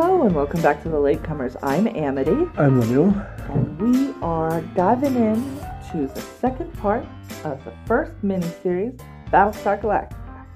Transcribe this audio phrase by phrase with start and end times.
[0.00, 1.56] Hello and welcome back to the Latecomers.
[1.60, 3.12] I'm Amity, I'm Lemuel.
[3.48, 5.42] and we are diving in
[5.90, 7.04] to the second part
[7.42, 8.96] of the first miniseries,
[9.32, 10.46] Battlestar Galactica,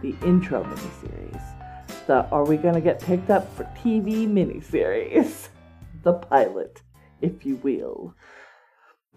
[0.00, 2.06] the intro miniseries.
[2.06, 5.48] The Are We Gonna Get Picked Up for TV miniseries?
[6.02, 6.80] The pilot,
[7.20, 8.14] if you will.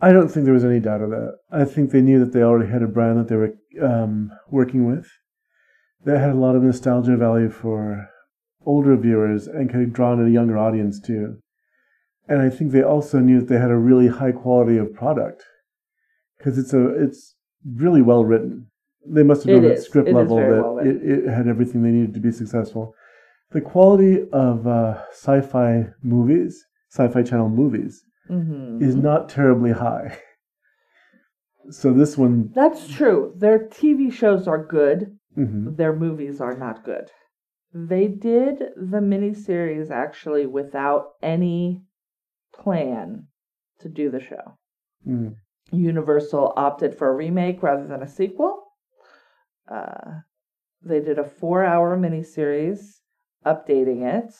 [0.02, 1.38] I don't think there was any doubt of that.
[1.54, 4.86] I think they knew that they already had a brand that they were um, working
[4.86, 5.08] with
[6.04, 8.10] that had a lot of nostalgia value for
[8.70, 11.26] older viewers and could draw in a younger audience too.
[12.28, 15.44] And I think they also knew that they had a really high quality of product
[16.38, 17.36] because it's a it's
[17.86, 18.68] really well written.
[19.18, 19.86] They must have It known at is.
[19.86, 22.94] script It level that well it, it had everything they needed to be successful.
[23.52, 25.70] The quality of uh, sci-fi
[26.04, 26.54] movies,
[26.92, 27.94] sci-fi channel movies,
[28.28, 30.08] hmm is not terribly high.
[31.72, 33.34] So this one, That's true.
[33.44, 35.00] Their TV shows are good,
[35.38, 35.76] mhm.
[35.80, 37.06] their movies are not good.
[37.74, 41.84] They did the miniseries actually without any
[42.54, 43.28] plan
[43.80, 44.58] to do the show.
[45.08, 45.36] Mm.
[45.72, 48.64] Universal opted for a remake rather than a sequel.
[49.70, 50.22] Uh,
[50.82, 53.02] they did a four hour miniseries
[53.46, 54.34] updating it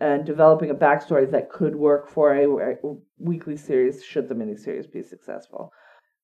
[0.00, 4.90] and developing a backstory that could work for a, a weekly series should the miniseries
[4.90, 5.72] be successful.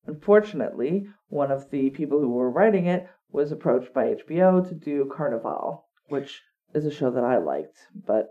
[0.07, 5.11] Unfortunately, one of the people who were writing it was approached by HBO to do
[5.13, 6.43] Carnival, which
[6.75, 8.31] is a show that I liked, but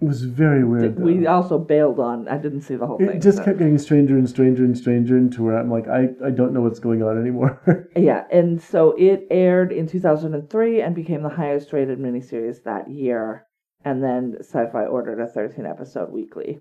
[0.00, 0.98] it was very weird.
[0.98, 2.26] we also bailed on.
[2.26, 3.10] I didn't see the whole thing.
[3.10, 6.08] It just so- kept getting stranger and stranger and stranger into where I'm like, I,
[6.24, 7.60] I don't know what's going on anymore.
[7.96, 13.46] Yeah, and so it aired in 2003 and became the highest rated miniseries that year.
[13.84, 16.60] And then Sci Fi ordered a 13 episode weekly.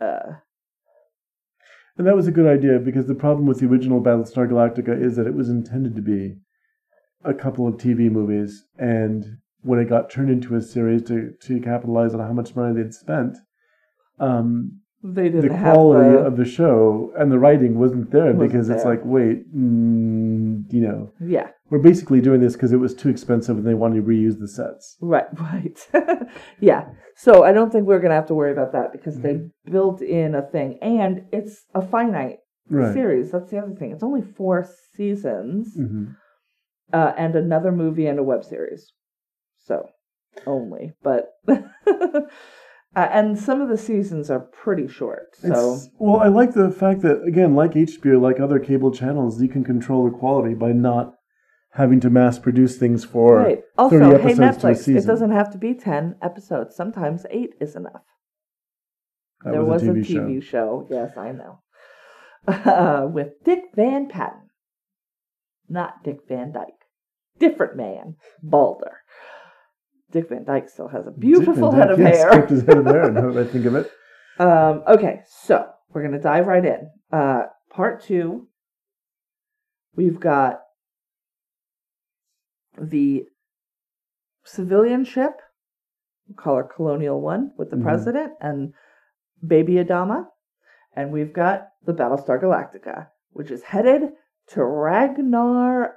[0.00, 0.32] Uh,
[1.96, 5.16] and that was a good idea because the problem with the original Battlestar Galactica is
[5.16, 6.38] that it was intended to be
[7.24, 11.60] a couple of TV movies, and when it got turned into a series to, to
[11.60, 13.36] capitalize on how much money they'd spent,
[14.18, 18.32] um, they the didn't have quality the, of the show and the writing wasn't there
[18.32, 22.78] Wasn't because it's like, wait, mm, you know, yeah, we're basically doing this because it
[22.78, 24.96] was too expensive and they wanted to reuse the sets.
[25.02, 25.78] right, right.
[26.60, 29.34] yeah, so I don't think we're going to have to worry about that because they
[29.34, 29.70] Mm-hmm.
[29.70, 30.78] built in a thing.
[30.80, 32.38] And it's a finite
[32.70, 32.92] Right.
[32.94, 33.30] series.
[33.32, 33.92] That's the other thing.
[33.92, 36.06] It's only four seasons hmm
[36.92, 38.92] uh, and another movie and a web series.
[39.68, 39.90] So
[40.46, 42.22] only, but uh,
[42.94, 45.36] and some of the seasons are pretty short.
[45.36, 49.40] So It's- well, I like the fact that again, like HBO, like other cable channels,
[49.42, 51.14] you can control the quality by not
[51.72, 53.62] having to mass produce things for right.
[53.76, 56.74] Also, 30 hey episodes to a Netflix, it doesn't have to be ten episodes.
[56.74, 58.02] Sometimes eight is enough.
[59.44, 60.20] That there was, was, a TV, show.
[60.20, 60.86] TV show.
[60.90, 61.60] Yes, I know.
[62.46, 64.48] Uh, with Dick Van Patten,
[65.68, 66.86] not Dick Van Dyke,
[67.38, 69.02] different man, Balder.
[70.10, 72.30] Dick Van Dyke still has a beautiful Dick head of yes, hair.
[72.30, 73.10] kept his head of hair.
[73.10, 73.90] Now that I think of it,
[74.40, 76.90] Um, okay, so we're gonna dive right in.
[77.12, 78.46] Uh, part two.
[79.96, 80.60] We've got
[82.80, 83.24] the
[84.44, 85.32] civilian ship,
[86.28, 87.82] we'll call her Colonial One, with the Mhm.
[87.82, 88.72] president and
[89.44, 90.28] Baby Adama,
[90.94, 94.12] and we've got the Battlestar Galactica, which is headed
[94.48, 95.96] to Ragnar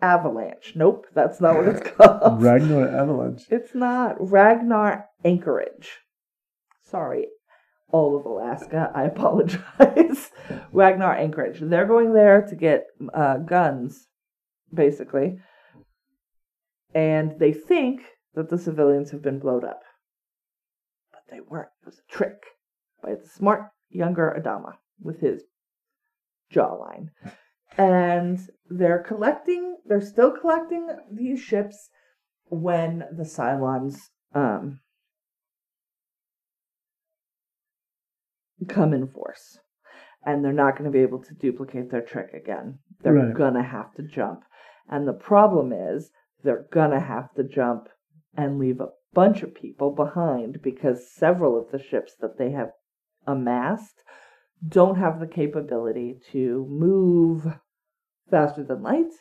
[0.00, 0.72] Avalanche.
[0.74, 2.42] Nope, that's not what it's called.
[2.42, 3.44] Ragnar Avalanche.
[3.50, 5.90] It's not Ragnar Anchorage.
[6.82, 7.26] Sorry,
[7.90, 8.90] all of Alaska.
[8.94, 10.30] I apologize.
[10.72, 11.60] Ragnar Anchorage.
[11.60, 12.84] They're going there to get
[13.14, 14.06] uh, guns,
[14.72, 15.38] basically.
[16.94, 18.02] And they think
[18.34, 19.80] that the civilians have been blown up.
[21.12, 21.68] But they weren't.
[21.82, 22.36] It was a trick
[23.02, 25.42] by the smart younger Adama with his
[26.54, 27.08] jawline.
[27.78, 28.38] And
[28.68, 31.90] they're collecting, they're still collecting these ships
[32.48, 33.96] when the Cylons
[34.34, 34.80] um,
[38.68, 39.58] come in force.
[40.24, 42.78] And they're not going to be able to duplicate their trick again.
[43.02, 43.34] They're Right.
[43.34, 44.44] going to have to jump.
[44.88, 46.10] And the problem is,
[46.42, 47.88] they're going to have to jump
[48.36, 52.70] and leave a bunch of people behind because several of the ships that they have
[53.26, 54.02] amassed
[54.66, 57.46] don't have the capability to move
[58.30, 59.12] faster than light,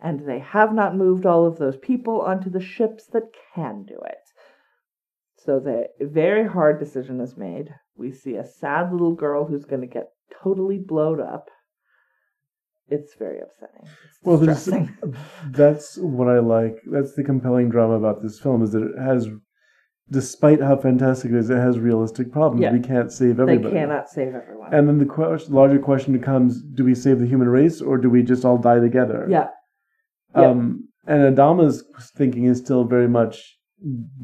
[0.00, 3.98] and they have not moved all of those people onto the ships that can do
[4.06, 4.18] it.
[5.36, 7.74] So the very hard decision is made.
[7.96, 10.10] We see a sad little girl who's going to get
[10.42, 11.48] totally blowed up.
[12.88, 13.88] It's very upsetting.
[14.08, 14.38] It's Well,
[15.50, 16.76] that's what I like.
[16.86, 19.28] That's the compelling drama about this film is that it has,
[20.10, 22.62] despite how fantastic it is, it has realistic problems.
[22.62, 22.72] Yeah.
[22.72, 23.74] We can't save everybody.
[23.74, 24.72] they cannot save everyone.
[24.74, 28.08] And then the question, larger question becomes: Do we save the human race, or do
[28.10, 29.26] we just all die together?
[29.28, 29.48] yeah,
[30.34, 30.46] yeah.
[30.50, 31.84] Um, and Adama's
[32.16, 33.56] thinking is still very much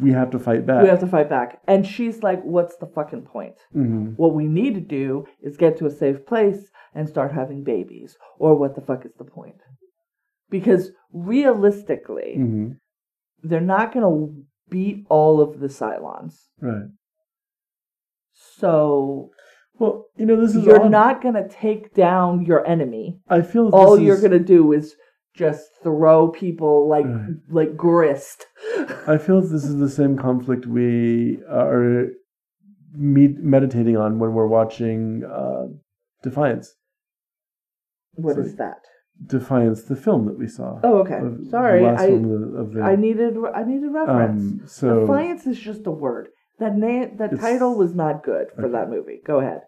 [0.01, 0.83] we have to fight back.
[0.83, 1.61] We have to fight back.
[1.69, 3.55] And she's like, What's the fucking point?
[3.77, 4.15] Mhm.
[4.17, 8.17] What we need to do is get to a safe place and start having babies.
[8.39, 9.61] Or what the fuck is the point?
[10.51, 12.77] Because realistically, Mhm.
[13.43, 16.35] they're not going to beat all of the Cylons.
[16.61, 16.89] Right.
[18.35, 19.31] So
[19.79, 20.91] Well, you know, this is you're odd.
[20.91, 23.19] not going to take down your enemy.
[23.29, 24.95] I feel All you're is- going to do is
[25.35, 27.31] just throw people like Right.
[27.51, 28.47] like grist.
[29.07, 32.09] I feel this is the same conflict we are
[32.95, 35.67] me- meditating on when we're watching uh,
[36.23, 36.75] Defiance.
[38.15, 38.83] What So- is that?
[39.27, 40.81] Defiance, the film that we saw.
[40.83, 41.19] Oh, okay.
[41.19, 44.43] Of- Sorry, I the, the I needed I needed reference.
[44.43, 46.29] um, so Defiance is just a word.
[46.59, 48.73] That name, that title was not good for Okay.
[48.73, 49.21] that movie.
[49.27, 49.63] Go ahead.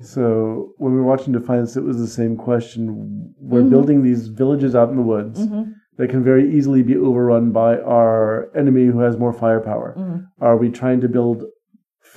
[0.00, 3.34] so when we were watching Defiance, it was the same question.
[3.40, 3.70] We're Mhm.
[3.70, 7.78] building these villages out in the woods Mhm, that can very easily be overrun by
[7.80, 9.94] our enemy who has more firepower.
[9.96, 10.24] mhm.
[10.40, 11.44] Are we trying to build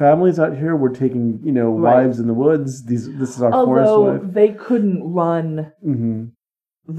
[0.02, 0.76] families out here?
[0.76, 1.96] We're taking, you know, Right.
[1.98, 2.86] wives in the woods.
[2.86, 4.34] These, this is our forest Although wife.
[4.40, 6.26] they couldn't run hmm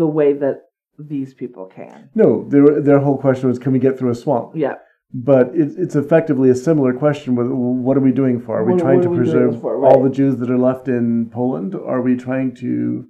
[0.02, 0.56] the way that
[0.98, 2.10] these people can.
[2.14, 4.50] No, their their whole question was, can we get through a swamp?
[4.54, 4.74] Yeah.
[5.14, 7.36] But it's it's effectively a similar question.
[7.36, 7.48] With
[7.86, 8.52] what are we doing for?
[8.58, 9.72] Are we What- trying what to we preserve for?
[9.86, 10.02] all Right.
[10.06, 11.74] the Jews that are left in Poland?
[11.92, 13.06] Are we trying to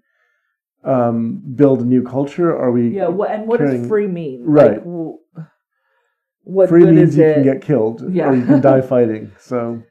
[0.85, 2.51] um, build a new culture?
[2.57, 3.09] Are we Yeah.
[3.09, 4.45] What and what carrying- does free mean?
[4.47, 4.75] Right.
[4.75, 5.19] Like, w-
[6.49, 7.35] what free means you it?
[7.35, 8.31] can get killed Yeah.
[8.31, 9.33] or you can die fighting.
[9.39, 9.83] So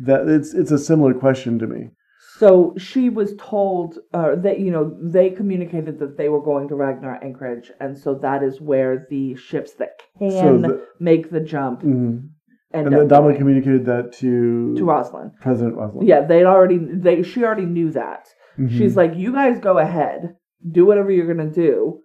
[0.00, 1.90] that it's it's a similar question to me.
[2.38, 6.74] So she was told uh, that you know they communicated that they were going to
[6.74, 11.40] Ragnar Anchorage, and so that is where the ships that can So the, make the
[11.40, 12.28] jump mhm.
[12.74, 15.32] end and then Dama going communicated that to, to Roslin.
[15.40, 16.06] President Roslin.
[16.06, 18.24] Yeah, they'd already they she already knew that.
[18.58, 18.70] Mhm.
[18.76, 20.34] She's like, you guys go ahead,
[20.78, 22.00] do whatever you're gonna do.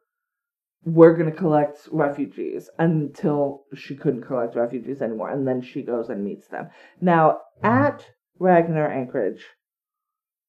[0.83, 6.23] We're gonna collect refugees until she couldn't collect refugees anymore, and then she goes and
[6.23, 6.69] meets them.
[6.99, 8.07] Now at
[8.39, 9.45] Ragnar Anchorage,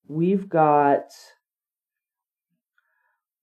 [0.09, 1.11] we've got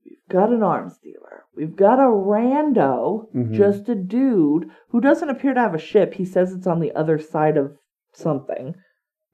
[0.05, 1.43] we've got an arms dealer.
[1.55, 3.51] We've got a rando, Mhm.
[3.51, 6.13] just a dude who doesn't appear to have a ship.
[6.15, 7.77] He says it's on the other side of
[8.13, 8.75] something.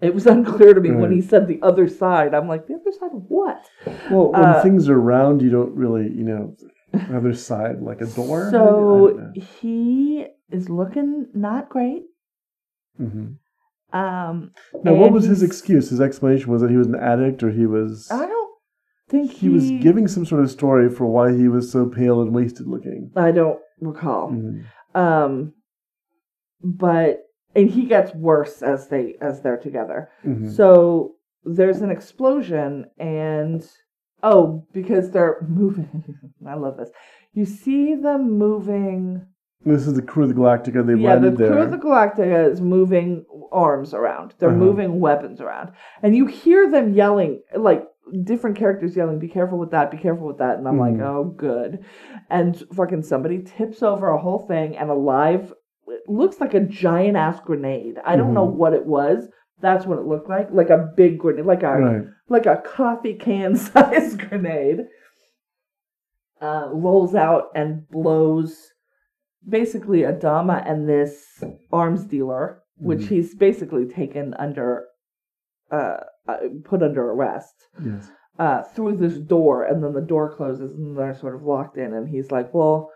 [0.01, 2.33] It was unclear to me when he said the other side.
[2.33, 3.63] I'm like, the other side of what?
[4.11, 6.53] Well, when Uh, things are round, you don't really, you know,
[7.13, 8.49] other side like a door.
[8.51, 12.03] So he is looking not great.
[12.97, 13.33] hmm
[13.93, 14.51] Um,
[14.83, 15.89] Now, what was his excuse?
[15.89, 18.51] His explanation was that he was an addict, or he was I don't
[19.09, 22.33] think he was giving some sort of story for why he was so pale and
[22.33, 23.11] wasted looking.
[23.15, 24.31] I don't recall.
[24.31, 24.63] Mhm.
[24.95, 25.53] Um,
[26.63, 27.21] but
[27.55, 30.09] and he gets worse as they as they're together.
[30.25, 30.49] Mhm.
[30.51, 33.65] So there's an explosion, and
[34.25, 36.03] oh, because they're moving.
[36.47, 36.89] I love this.
[37.33, 39.25] You see them moving.
[39.65, 40.85] This is the crew of the Galactica.
[40.85, 41.57] They've yeah, the crew there.
[41.59, 44.33] of the Galactica is moving arms around.
[44.37, 44.57] They're Uh-huh.
[44.67, 45.71] moving weapons around,
[46.03, 47.83] and you hear them yelling like
[48.23, 49.89] different characters yelling, "Be careful with that!
[49.89, 51.01] Be careful with that!" And I'm like, Mhm.
[51.11, 51.79] "Oh, good!"
[52.29, 55.53] And fucking somebody tips over a whole thing, and a live.
[55.87, 57.99] It looks like a giant ass grenade.
[58.05, 58.55] I don't know Mhm.
[58.61, 59.29] what it was.
[59.61, 62.03] That's what it looked like, like a big grenade, like a right.
[62.29, 64.79] like a coffee can size grenade.
[66.41, 68.71] Uh, rolls out and blows
[69.47, 73.07] basically Adama and this arms dealer, which Mhm.
[73.07, 74.85] he's basically taken under,
[75.71, 75.97] uh,
[76.27, 78.11] uh, put under arrest, Yes.
[78.37, 81.93] uh, through this door, and then the door closes and they're sort of locked in,
[81.93, 82.91] and he's like, "Well,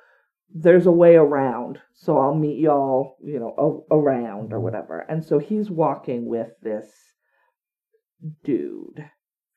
[0.54, 3.54] there's a way around, so I'll meet y'all, you know,
[3.90, 6.92] a- around or whatever." And so he's walking with this
[8.44, 9.06] dude.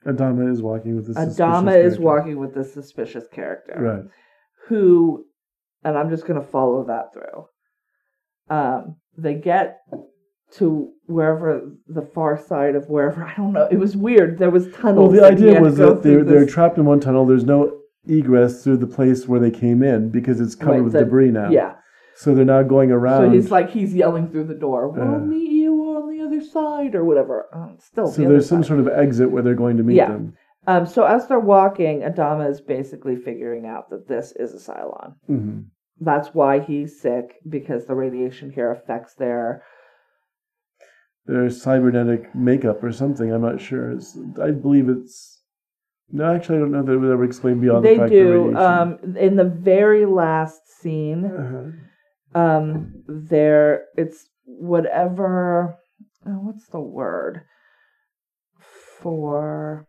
[0.06, 1.16] Adama is walking with this.
[1.16, 2.02] suspicious Adama is character.
[2.02, 4.04] walking with this suspicious character Right.
[4.68, 5.25] who,
[5.84, 7.46] and I'm just going to follow that through.
[8.50, 9.78] Um, they get
[10.52, 13.68] to wherever the far side of wherever I don't know.
[13.70, 14.38] It was weird.
[14.38, 17.25] There was Well, the idea was that they're they're trapped in one tunnel.
[17.25, 20.92] There's no egress through the place where they came in because it's covered Right, with
[20.94, 21.50] that- debris now.
[21.50, 21.75] Yeah.
[22.14, 23.26] So they're now going around.
[23.26, 24.88] So he's like he's yelling through the door.
[24.88, 25.18] We'll Uh.
[25.18, 27.47] meet you on the other side or whatever.
[27.52, 30.09] Um, still, so the there's some sort of exit where they're going to meet Yeah.
[30.11, 30.35] them.
[30.66, 35.14] Um, so as they're walking, Adama is basically figuring out that this is a Cylon.
[35.26, 35.61] hmm
[36.00, 39.62] That's why he's sick because the radiation here affects their
[41.26, 43.32] Their cybernetic makeup or something.
[43.32, 43.92] I'm not sure.
[43.92, 45.31] It's, I believe it's.
[46.11, 48.99] No, actually, I don't know that it would ever explain beyond they the do um
[49.16, 55.76] in the very last scene uh um there it's whatever
[56.26, 57.42] oh, what's the word
[59.00, 59.87] for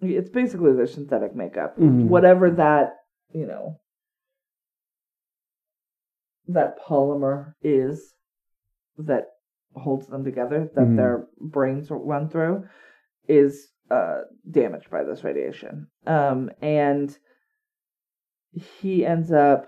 [0.00, 2.06] it's basically their synthetic makeup Mhm.
[2.08, 2.96] whatever that
[3.32, 3.78] you know
[6.48, 8.14] that polymer is
[8.98, 9.28] that
[9.74, 10.96] holds them together, that Mhm.
[10.96, 12.64] their brains run through,
[13.26, 15.88] is uh, damaged by this radiation.
[16.06, 17.16] Um, and
[18.52, 19.66] he ends up.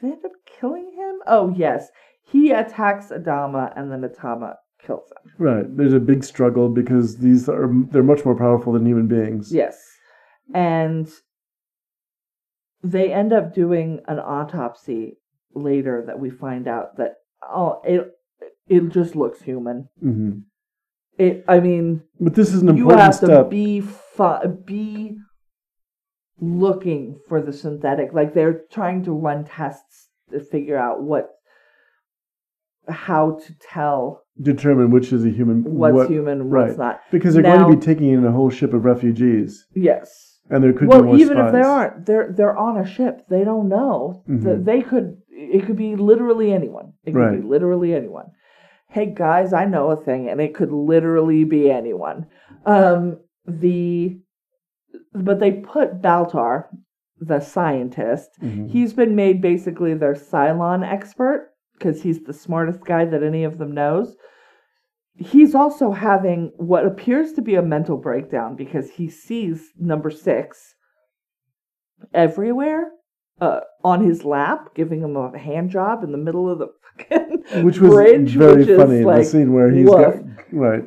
[0.00, 1.18] Do they end up killing him?
[1.26, 1.88] Oh yes,
[2.22, 4.54] he attacks Adama, and then Adama
[4.84, 5.32] kills him.
[5.38, 5.76] Right.
[5.76, 9.52] There's a big struggle because these are they're much more powerful than human beings.
[9.52, 9.78] Yes.
[10.54, 11.08] And
[12.82, 15.18] they end up doing an autopsy
[15.54, 18.12] later that we find out that oh it
[18.68, 19.88] it just looks human.
[20.00, 20.38] hmm
[21.18, 23.50] It I mean But this is an important you have to step.
[23.50, 25.18] be fu- be
[26.40, 31.30] looking for the synthetic like they're trying to run tests to figure out what
[32.88, 35.62] how to tell determine which is a human.
[35.64, 36.78] what's what, human and what's right.
[36.78, 37.00] not.
[37.10, 40.38] Because they're going to be taking in a whole ship of refugees, Yes.
[40.48, 43.26] and there could well, be more even if they aren't, they're they're on a ship.
[43.28, 44.22] They don't know.
[44.28, 44.64] Mhm.
[44.64, 45.18] They could.
[45.30, 46.94] It could be literally anyone.
[47.04, 47.40] It could Right.
[47.42, 48.26] be literally anyone.
[48.90, 52.26] Hey guys, I know a thing, and it could literally be anyone.
[52.64, 54.18] Um, the
[55.12, 56.64] but they put Baltar,
[57.18, 58.30] the scientist.
[58.40, 58.70] Mhm.
[58.70, 63.58] He's been made basically their Cylon expert because he's the smartest guy that any of
[63.58, 64.16] them knows.
[65.14, 70.74] He's also having what appears to be a mental breakdown because he sees number six
[72.14, 72.90] everywhere
[73.40, 76.68] uh, on his lap, giving him a hand job in the middle of the
[76.98, 80.16] fucking which was bridge, very which funny like, the scene where he's got
[80.52, 80.84] right.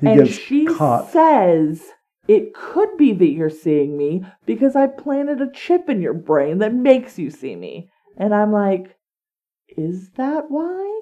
[0.00, 1.10] He and gets she caught.
[1.10, 1.82] says
[2.26, 6.58] it could be that you're seeing me because I planted a chip in your brain
[6.58, 7.90] that makes you see me.
[8.16, 8.96] And I'm like,
[9.76, 11.00] is that why?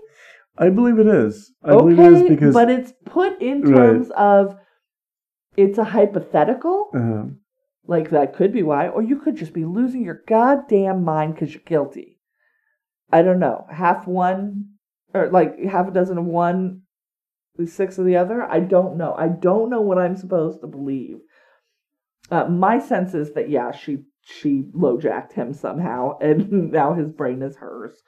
[0.59, 1.53] I believe it is.
[1.65, 3.73] I okay, believe it is because but it's put in Right.
[3.75, 4.57] terms of
[5.57, 7.25] it's a hypothetical, uh,
[7.89, 11.53] like that could be why, or you could just be losing your goddamn mind because
[11.53, 12.21] you're guilty.
[13.11, 14.75] I don't know, half one
[15.15, 16.83] or like half a dozen of one,
[17.67, 18.43] six of the other.
[18.45, 19.15] I don't know.
[19.19, 21.17] I don't know what I'm supposed to believe.
[22.31, 27.41] Uh, my sense is that yeah, she she low-jacked him somehow, and now his brain
[27.43, 28.03] is hers.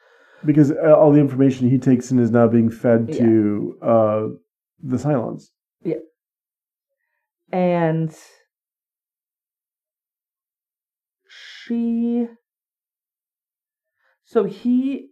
[0.45, 3.19] because uh, all the information he takes in is now being fed Yeah.
[3.25, 4.23] to uh,
[4.83, 5.45] the Cylons.
[5.83, 5.97] Yeah.
[7.53, 8.15] And
[11.71, 12.27] she
[14.25, 15.11] so he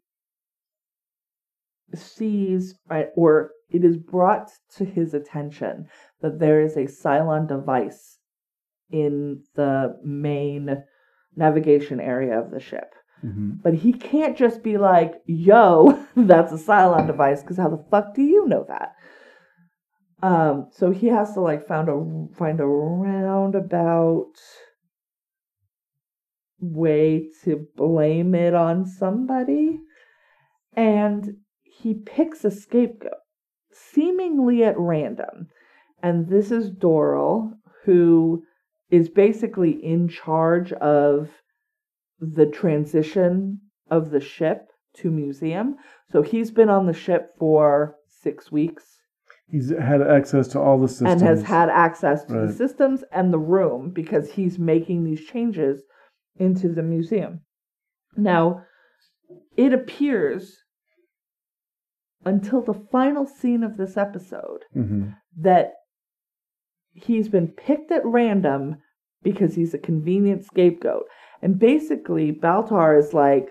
[1.94, 2.74] sees
[3.16, 5.86] or it is brought to his attention
[6.20, 8.18] that there is a Cylon device
[8.90, 10.82] in the main
[11.36, 12.94] navigation area of the ship.
[13.20, 17.84] hmm But he can't just be like, yo, that's a Cylon device, because how the
[17.90, 18.94] fuck do you know that?
[20.22, 24.32] Um, so he has to like find a find a roundabout
[26.60, 29.80] way to blame it on somebody.
[30.74, 33.12] And he picks a scapegoat,
[33.72, 35.48] seemingly at random.
[36.02, 37.52] And this is Doral,
[37.84, 38.44] who
[38.90, 41.30] is basically in charge of
[42.20, 43.60] the transition
[43.90, 45.76] of the ship to museum.
[46.10, 48.98] So he's been on the ship for six weeks
[49.50, 53.32] He's had access to all the systems and has had access to the systems and
[53.32, 55.82] the room because he's making these changes
[56.38, 57.40] into the museum.
[58.16, 58.62] Now,
[59.56, 60.56] it appears
[62.24, 65.74] until the final scene of this episode hmm that
[66.92, 68.76] he's been picked at random
[69.22, 71.04] because he's a convenient scapegoat.
[71.42, 73.50] And basically, Baltar is like,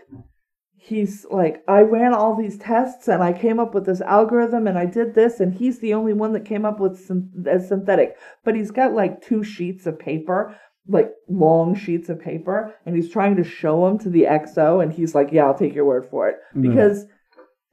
[0.76, 4.78] he's like, I ran all these tests and I came up with this algorithm and
[4.78, 7.32] I did this, and he's the only one that came up with syn-
[7.66, 8.18] synthetic.
[8.44, 10.56] But he's got like two sheets of paper,
[10.88, 14.92] like long sheets of paper, and he's trying to show them to the XO, and
[14.94, 16.38] he's like, Yeah, I'll take your word for it.
[16.54, 16.70] No.
[16.70, 17.06] Because,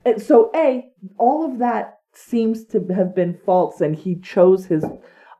[0.04, 0.84] and so, A,
[1.18, 4.84] all of that seems to have been false, and he chose his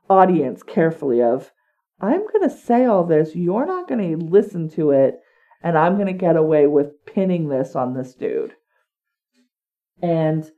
[0.09, 1.51] audience carefully of
[1.99, 5.15] i'm going to say all this you're not going to listen to it
[5.63, 8.53] and i'm going to get away with pinning this on this dude
[10.01, 10.51] and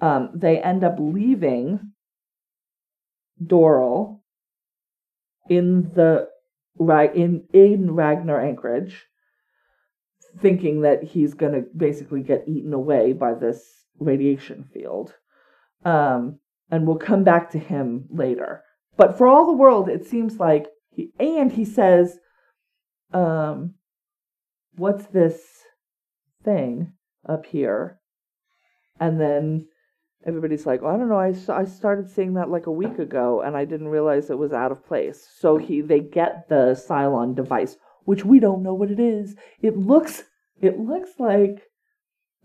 [0.00, 1.92] um, they end up leaving
[3.42, 4.20] doral
[5.48, 6.28] in the
[6.78, 9.04] in in ragnar anchorage
[10.40, 13.62] thinking that he's going to basically get eaten away by this
[14.00, 15.14] radiation field
[15.84, 16.38] um,
[16.70, 18.62] and we'll come back to him later.
[18.96, 22.18] But for all the world, it seems like he and he says,
[23.12, 23.74] um,
[24.76, 25.42] "What's this
[26.44, 26.92] thing
[27.28, 28.00] up here?"
[29.00, 29.68] And then
[30.24, 31.18] everybody's like, well, "I don't know.
[31.18, 34.52] I I started seeing that like a week ago, and I didn't realize it was
[34.52, 38.90] out of place." So he they get the Cylon device, which we don't know what
[38.90, 39.36] it is.
[39.62, 40.24] It looks
[40.60, 41.70] It looks like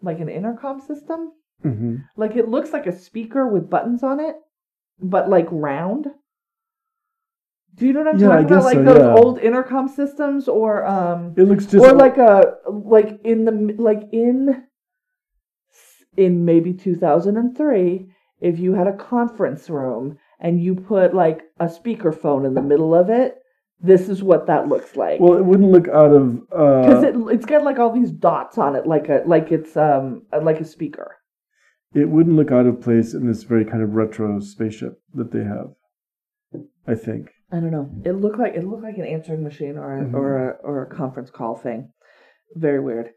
[0.01, 1.33] like an intercom system.
[1.63, 4.35] hmm Like it looks like a speaker with buttons on it,
[5.01, 6.07] but like round.
[7.75, 8.63] Do you know what I'm Yeah, talking about?
[8.63, 9.13] Like so, those yeah.
[9.13, 14.09] old intercom systems, or um, It looks just or like a like in the like
[14.11, 14.63] in
[16.19, 18.07] in maybe 2003
[18.41, 22.93] if you had a conference room and you put like a speakerphone in the middle
[22.93, 23.35] of it
[23.81, 27.15] this is what that looks like well, it wouldn't look out of because uh, it,
[27.33, 30.65] it's got like all these dots on it like a like it's um like a
[30.65, 31.15] speaker
[31.95, 35.43] it wouldn't look out of place in this very kind of retro spaceship that they
[35.43, 35.69] have.
[36.87, 37.29] I think.
[37.51, 40.13] i don't know it looked like it looked like an answering machine or a, Mhm.
[40.13, 41.91] or a or a conference call thing
[42.55, 43.11] very weird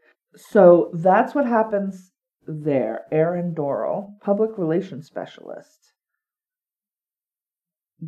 [0.53, 2.12] so that's what happens
[2.47, 5.93] there aaron doral public relations specialist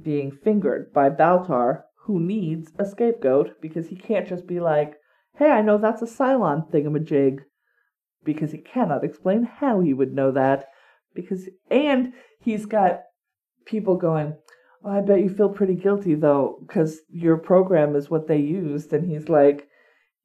[0.03, 4.95] being fingered by baltar who needs a scapegoat because he can't just be like
[5.37, 7.39] hey i know that's a cylon thingamajig
[8.23, 10.65] because he cannot explain how he would know that
[11.13, 12.11] because and
[12.41, 13.01] he's got
[13.65, 14.35] people going
[14.83, 18.91] oh, i bet you feel pretty guilty though because your program is what they used
[18.91, 19.67] and he's like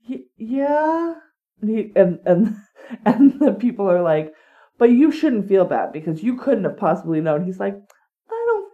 [0.08, 1.14] "Y- yeah
[1.60, 2.56] and, he, and and
[3.04, 4.32] and the people are like
[4.78, 7.44] but you shouldn't feel bad because you couldn't have possibly known.
[7.44, 8.72] He's like i don't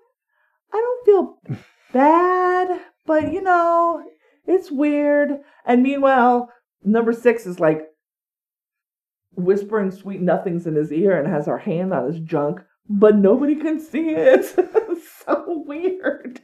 [0.72, 1.58] i don't feel
[1.92, 4.02] bad but you know
[4.46, 5.30] it's weird.
[5.64, 6.50] And meanwhile
[6.84, 7.82] number six is like
[9.34, 13.56] whispering sweet nothings in his ear and has her hand on his junk but nobody
[13.56, 14.46] can see it.
[15.26, 16.40] So weird.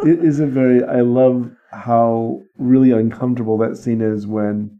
[0.00, 4.77] It is a very i love how really uncomfortable that scene is when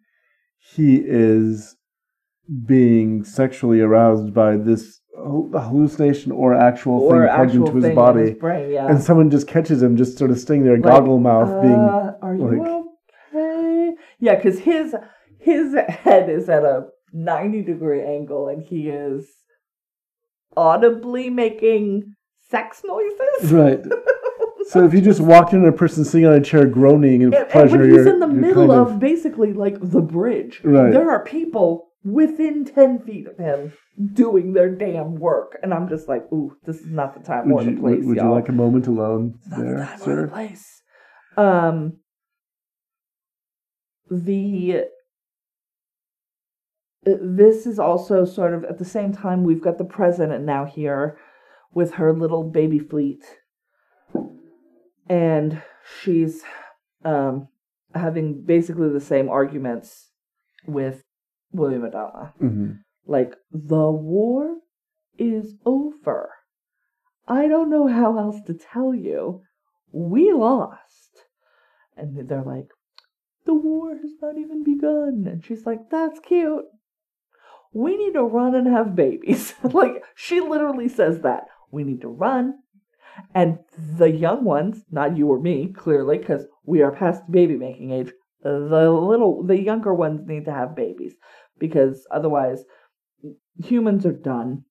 [0.75, 1.77] he is
[2.67, 7.97] being sexually aroused by this hallucination or actual or thing plugged into his thing in
[7.97, 10.85] body his brain yeah and someone just catches him just sort of sitting there Like,
[10.93, 12.61] goggle mouth being Uh, are you like-
[13.35, 13.95] okay?
[14.21, 14.95] Yeah, because his
[15.39, 19.27] his head is at a ninety degree angle, and he is
[20.57, 22.15] audibly making
[22.51, 23.53] sex noises.
[23.53, 23.81] right
[24.71, 27.27] so if you just walked in on a person sitting on a chair groaning in
[27.29, 30.61] And- and pleasure when he's you're, in the middle kind of, basically like the bridge,
[30.65, 30.91] Right.
[30.93, 33.73] there are people within ten feet of him
[34.13, 37.57] doing their damn work, and I'm just like, ooh, this is not the time or
[37.57, 39.95] would the you, place, would, would you like a moment alone Not the there time
[39.95, 40.83] or the sir place.
[41.37, 41.99] Um,
[44.11, 44.85] the
[47.05, 51.17] this is also sort of at the same time we've got the president now here
[51.73, 53.23] with her little baby fleet,
[55.09, 55.63] and
[56.03, 56.43] she's
[57.05, 57.49] um
[57.95, 60.11] having basically the same arguments
[60.67, 61.03] with
[61.53, 62.73] William Adama hmm
[63.09, 64.59] like the war
[65.19, 66.31] is over.
[67.27, 69.43] I don't know how else to tell you.
[69.91, 71.25] We lost.
[71.97, 72.69] And they're like,
[73.47, 75.27] the war has not even begun.
[75.29, 76.65] And she's like, that's cute.
[77.73, 79.55] We need to run and have babies.
[79.63, 81.45] like, she literally says that.
[81.71, 82.55] We need to run.
[83.35, 83.59] And
[83.97, 88.13] the young ones, not you or me, clearly, because we are past baby making age,
[88.43, 91.15] the little, the younger ones need to have babies
[91.59, 92.65] because otherwise
[93.63, 94.65] humans are done.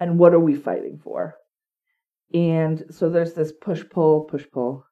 [0.00, 1.36] And what are we fighting for?
[2.34, 4.84] And so there's this push pull push pull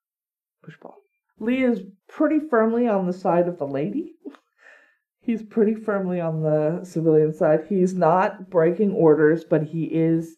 [0.63, 0.95] push pull.
[1.39, 4.13] Lee is pretty firmly on the side of the lady.
[5.23, 7.67] He's pretty firmly on the civilian side.
[7.69, 10.37] He's not breaking orders but he is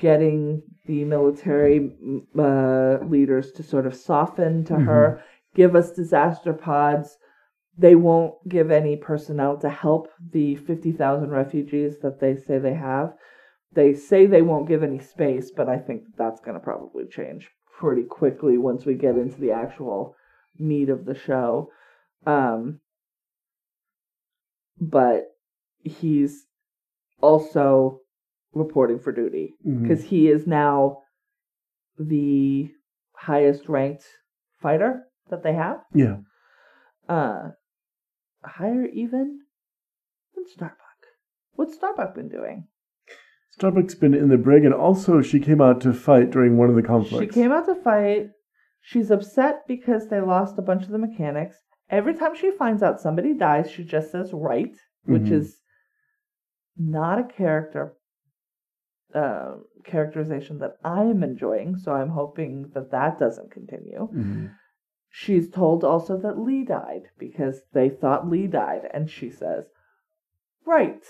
[0.00, 1.92] getting the military
[2.36, 5.22] uh, leaders to sort of soften to her
[5.54, 7.18] give us disaster pods
[7.80, 13.14] they won't give any personnel to help the 50,000 refugees that they say they have.
[13.72, 17.48] They say they won't give any space, but I think that's going to probably change
[17.78, 20.14] pretty quickly once we get into the actual
[20.58, 21.70] meat of the show.
[22.26, 22.80] Um,
[24.78, 25.28] but
[25.82, 26.44] he's
[27.22, 28.00] also
[28.52, 30.98] reporting for duty because he is now
[31.98, 32.68] the
[33.14, 34.04] highest ranked
[34.60, 36.16] fighter that they have yeah
[37.08, 37.50] uh
[38.44, 39.40] higher even
[40.34, 40.76] than Starbuck.
[41.52, 42.66] What's Starbuck been doing?
[43.50, 46.76] Starbuck's been in the brig, and also she came out to fight during one of
[46.76, 47.34] the conflicts.
[47.34, 48.28] She came out to fight.
[48.80, 51.56] She's upset because they lost a bunch of the mechanics.
[51.90, 55.32] Every time she finds out somebody dies, she just says right, which Mhm.
[55.32, 55.60] is
[56.78, 57.94] not a character
[59.14, 61.76] um characterization that I'm enjoying.
[61.76, 64.08] So I'm hoping that that doesn't continue.
[64.12, 64.50] Mhm.
[65.08, 69.64] She's told also that Lee died because they thought Lee died, and she says,
[70.64, 71.04] Right.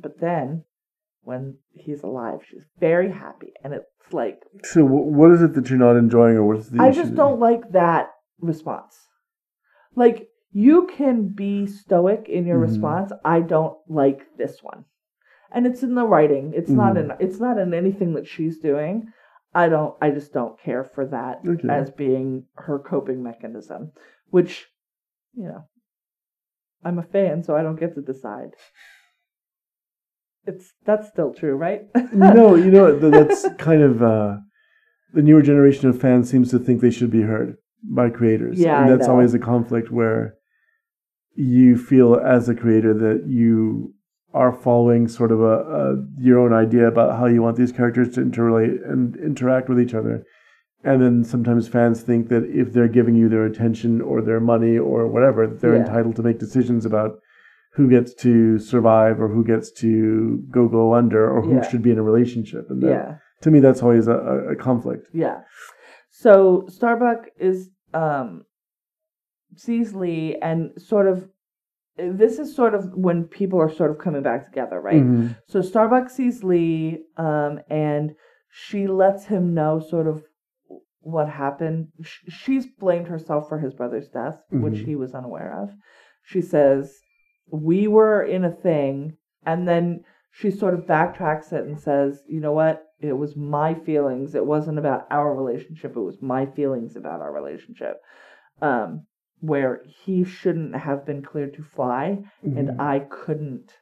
[0.00, 0.64] But then,
[1.22, 5.70] when he's alive, she's very happy, and it's like, So, wh- what is it that
[5.70, 9.06] you're not enjoying, or what is the I just don't like that response.
[9.94, 12.62] Like, you can be stoic in your Mhm.
[12.62, 13.12] response.
[13.24, 14.84] I don't like this one.
[15.54, 16.52] And it's in the writing.
[16.54, 17.00] It's not Mhm.
[17.00, 19.12] in it's not in anything that she's doing.
[19.54, 21.68] I don't I just don't care for that Okay.
[21.68, 23.92] as being her coping mechanism,
[24.30, 24.68] which
[25.34, 25.64] you know,
[26.84, 28.54] I'm a fan, so I don't get to decide.
[30.46, 31.82] It's that's still true, right?
[32.12, 34.36] no, you know that's kind of uh,
[35.14, 38.58] the newer generation of fans seems to think they should be heard by creators.
[38.58, 40.34] Yeah, and that's always a conflict where
[41.34, 43.94] you feel as a creator that you
[44.34, 48.14] are following sort of a, a your own idea about how you want these characters
[48.14, 50.24] to interrelate and interact with each other.
[50.84, 54.76] And then sometimes fans think that if they're giving you their attention or their money
[54.78, 55.82] or whatever, that they're Yeah.
[55.86, 57.12] entitled to make decisions about
[57.74, 61.62] who gets to survive or who gets to go go under or who Yeah.
[61.68, 62.66] should be in a relationship.
[62.70, 63.14] And that, yeah.
[63.42, 65.06] to me, that's always a, a, a conflict.
[65.12, 65.42] Yeah.
[66.10, 68.44] So Starbuck is um
[69.56, 71.28] sees Lee and sort of
[71.96, 75.02] this is sort of when people are sort of coming back together, right?
[75.02, 75.36] Mhm.
[75.46, 78.14] So Starbuck sees Lee um and
[78.50, 80.24] she lets him know sort of
[81.00, 81.88] what happened.
[82.00, 84.84] Sh- She's blamed herself for his brother's death, which Mhm.
[84.86, 85.70] he was unaware of.
[86.22, 87.00] She says,
[87.50, 92.40] "We were in a thing," and then she sort of backtracks it and says, "You
[92.40, 92.86] know what?
[93.00, 94.34] It was my feelings.
[94.34, 95.96] It wasn't about our relationship.
[95.96, 97.96] It was my feelings about our relationship."
[98.62, 99.06] Um,
[99.42, 102.56] where he shouldn't have been cleared to fly, Mhm.
[102.58, 103.72] and I couldn't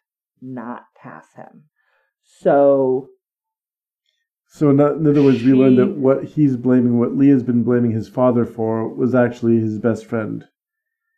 [0.40, 1.64] not pass him.
[2.23, 3.09] So
[4.53, 7.92] So, in, other words, we learned that what he's blaming, what Lee has been blaming
[7.92, 10.44] his father for, was actually his best friend.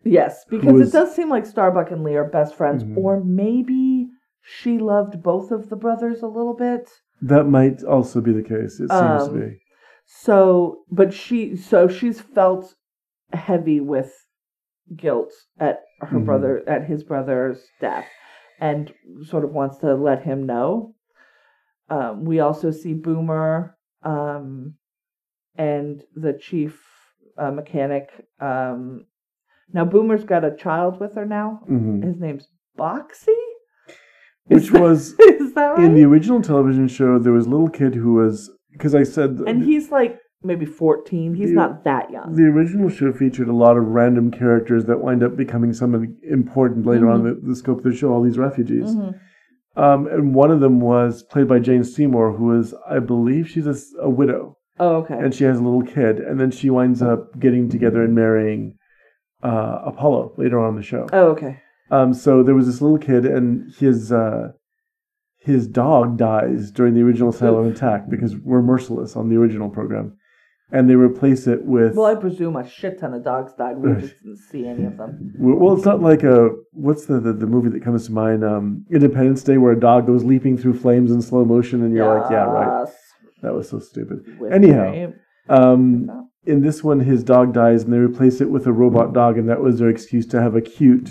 [0.05, 2.99] Yes, because was- it does seem like Starbuck and Lee are best friends, Mhm.
[2.99, 4.11] or maybe
[4.43, 6.91] she loved both of the brothers a little bit.
[7.23, 8.81] That might also be the case.
[8.81, 9.63] It seems Um, to be.
[10.05, 12.75] So, but she, so she's felt
[13.33, 14.13] heavy with
[14.97, 16.25] guilt at her Mhm.
[16.25, 18.07] brother, at his brother's death,
[18.61, 18.93] and
[19.25, 20.95] sort of wants to let him know.
[21.89, 24.75] Um, we also see Boomer um,
[25.57, 26.81] and the chief
[27.39, 28.09] uh, mechanic.
[28.41, 29.07] Um,
[29.73, 31.61] now, Boomer's got a child with her now.
[31.67, 33.33] hmm His name's Boxey.
[34.47, 35.15] Which that- was
[35.57, 35.79] right?
[35.85, 37.19] in the original television show.
[37.19, 41.35] There was a little kid who was because I said and he's like maybe fourteen.
[41.35, 42.35] He's The- not that young.
[42.35, 46.87] The original show featured a lot of random characters that wind up becoming somebody important
[46.87, 47.29] later on Mm-hmm.
[47.29, 48.13] in the, the scope of the show.
[48.13, 49.15] All these refugees, Mhm.
[49.77, 53.67] um, and one of them was played by Jane Seymour, who is, I believe, she's
[54.01, 55.19] a widow, Oh, okay.
[55.19, 58.75] and she has a little kid, and then she winds up getting together and marrying
[59.43, 61.07] uh, Apollo later on in the show.
[61.13, 61.59] oh, okay.
[61.91, 64.53] Um, so there was this little kid, and his uh,
[65.41, 70.17] his dog dies during the original Cylon attack because we're merciless on the original program,
[70.73, 73.77] and they replace it with Well, I presume a shit ton of dogs died.
[73.77, 75.33] We just didn't see any of them.
[75.39, 78.43] Well, it's not like a what's the, the, the movie that comes to mind?
[78.45, 82.19] Um, Independence Day, where a dog goes leaping through flames in slow motion, and you're
[82.21, 82.89] like, yeah, right.
[83.43, 84.19] That was so stupid.
[84.41, 85.13] With Anyhow.
[85.49, 89.39] Um, in this one, his dog dies, and they replace it with a robot dog,
[89.39, 91.11] and that was their excuse to have a cute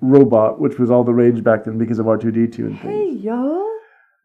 [0.00, 2.76] robot, which was all the rage back then because of R two D two and
[2.76, 3.24] Hey, things.
[3.24, 3.68] y'all.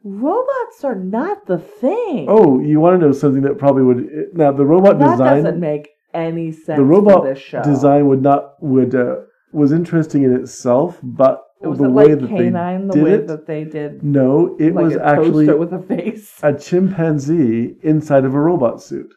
[0.10, 2.26] Robots are not the thing.
[2.30, 5.60] Oh, you want to know something that probably would now the robot that design doesn't
[5.60, 6.78] make any sense.
[6.78, 7.62] the robot for this show.
[7.64, 9.18] design would not would uh,
[9.52, 13.04] was interesting in itself, but was the it way like that canine, they the did
[13.04, 16.40] way it, that they did no, it like was actually with a face.
[16.44, 19.14] a chimpanzee inside of a robot suit.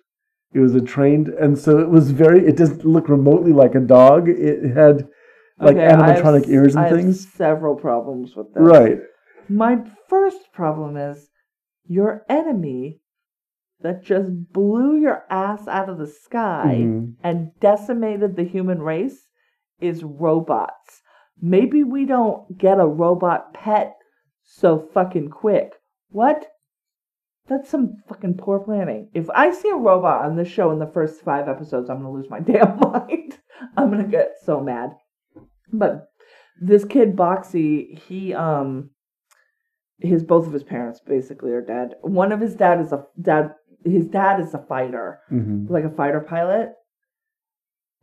[0.53, 2.44] It was a trained, and so it was very.
[2.46, 4.29] It doesn't look remotely like a dog.
[4.29, 5.07] It had
[5.61, 7.31] like Okay, I have animatronic ears and I things.
[7.35, 8.61] several problems with that.
[8.61, 8.98] Right.
[9.50, 11.28] My first problem is
[11.84, 13.00] your enemy
[13.80, 17.14] that just blew your ass out of the sky Mhm.
[17.24, 19.26] and decimated the human race
[19.80, 21.02] is robots.
[21.42, 23.96] Maybe we don't get a robot pet
[24.44, 25.72] so fucking quick.
[26.10, 26.46] What?
[27.48, 29.08] That's some fucking poor planning.
[29.14, 32.12] If I see a robot on this show in the first five episodes, I'm gonna
[32.12, 33.36] lose my damn mind.
[33.76, 34.94] I'm gonna get so mad.
[35.72, 36.06] But
[36.60, 38.90] this kid Boxey, he um
[40.00, 41.94] his both of his parents basically are dead.
[42.02, 45.20] One of his dad is a dad his dad is a fighter.
[45.30, 45.68] Mhm.
[45.70, 46.74] like a fighter pilot.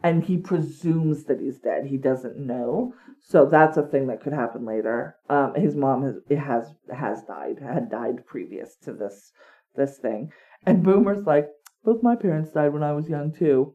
[0.04, 1.86] And he presumes that he's dead.
[1.88, 2.94] He doesn't know.
[3.20, 5.16] So that's a thing that could happen later.
[5.30, 9.32] Um his mom has has has died had died previous to this
[9.76, 10.32] this thing.
[10.66, 11.50] And boomer's like
[11.84, 13.74] both my parents died when i was young too.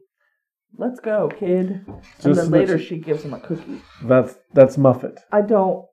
[0.77, 1.67] Let's go kid.
[1.87, 3.81] And Just then later she gives him a cookie.
[4.03, 5.17] That's that's Muffit.
[5.31, 5.85] i don't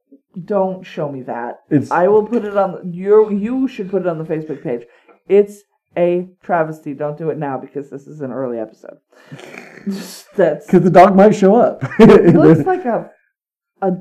[0.44, 3.32] don't show me that It's I will put it on your.
[3.32, 4.86] You should put it on the Facebook page.
[5.28, 5.62] It's
[5.96, 6.94] A travesty.
[6.94, 8.98] Don't do it now because this is an early episode.
[10.36, 11.82] That's Because the dog might show up.
[11.98, 13.10] it looks like a
[13.82, 13.92] a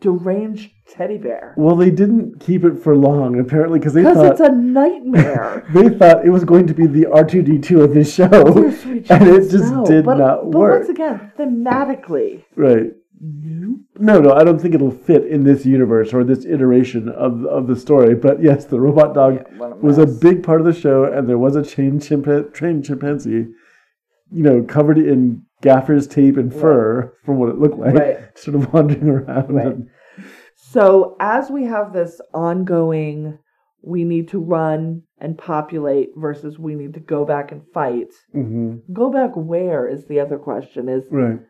[0.00, 4.32] deranged teddy bear well, they didn't keep it for long, apparently, because they because thought
[4.32, 5.66] it's a nightmare.
[5.74, 8.24] they thought it was going to be the R two D two of this show,
[8.24, 9.84] and it just no.
[9.86, 10.86] did but, not but work.
[10.86, 12.92] But once again, thematically, Right.
[13.98, 17.66] No, no, I don't think it'll fit in this universe or this iteration of of
[17.66, 18.14] the story.
[18.14, 21.28] But yes, the robot dog Yeah, a was a big part of the show, and
[21.28, 23.46] there was a chained, chimpa- trained chimpanzee,
[24.30, 28.18] you know, covered in gaffer's tape and fur, from what it looked like, Right.
[28.38, 29.54] sort of wandering around.
[29.54, 29.66] Right.
[29.66, 29.88] And,
[30.54, 33.38] So as we have this ongoing,
[33.82, 38.12] we need to run and populate versus we need to go back and fight.
[38.34, 38.82] Mhm.
[38.92, 41.40] Go back where is the other question is Right.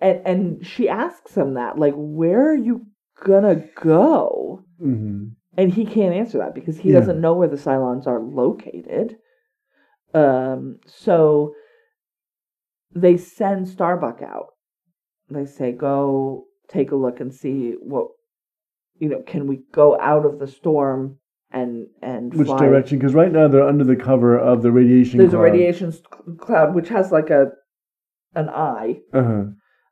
[0.00, 2.86] And and she asks him that like where are you
[3.24, 6.98] gonna go hmm and he can't answer that because he Yeah.
[6.98, 9.16] doesn't know where the cylons are located
[10.14, 11.54] um so
[12.94, 14.48] they send starbuck out
[15.30, 18.08] they say go take a look and see what
[18.98, 21.18] you know can we go out of the storm
[21.50, 22.98] and and Which fly direction?
[22.98, 25.18] Because right now they're under the cover of the radiation.
[25.18, 25.92] there's a radiation
[26.38, 27.52] cloud which has like a
[28.34, 29.44] an eye Uh-huh.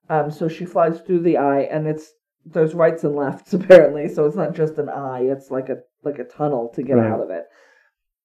[0.08, 2.12] Um, so she flies through the eye, and it's
[2.46, 4.08] there's rights and lefts apparently.
[4.08, 7.10] So it's not just an eye; it's like a like a tunnel to get Right.
[7.10, 7.44] out of it.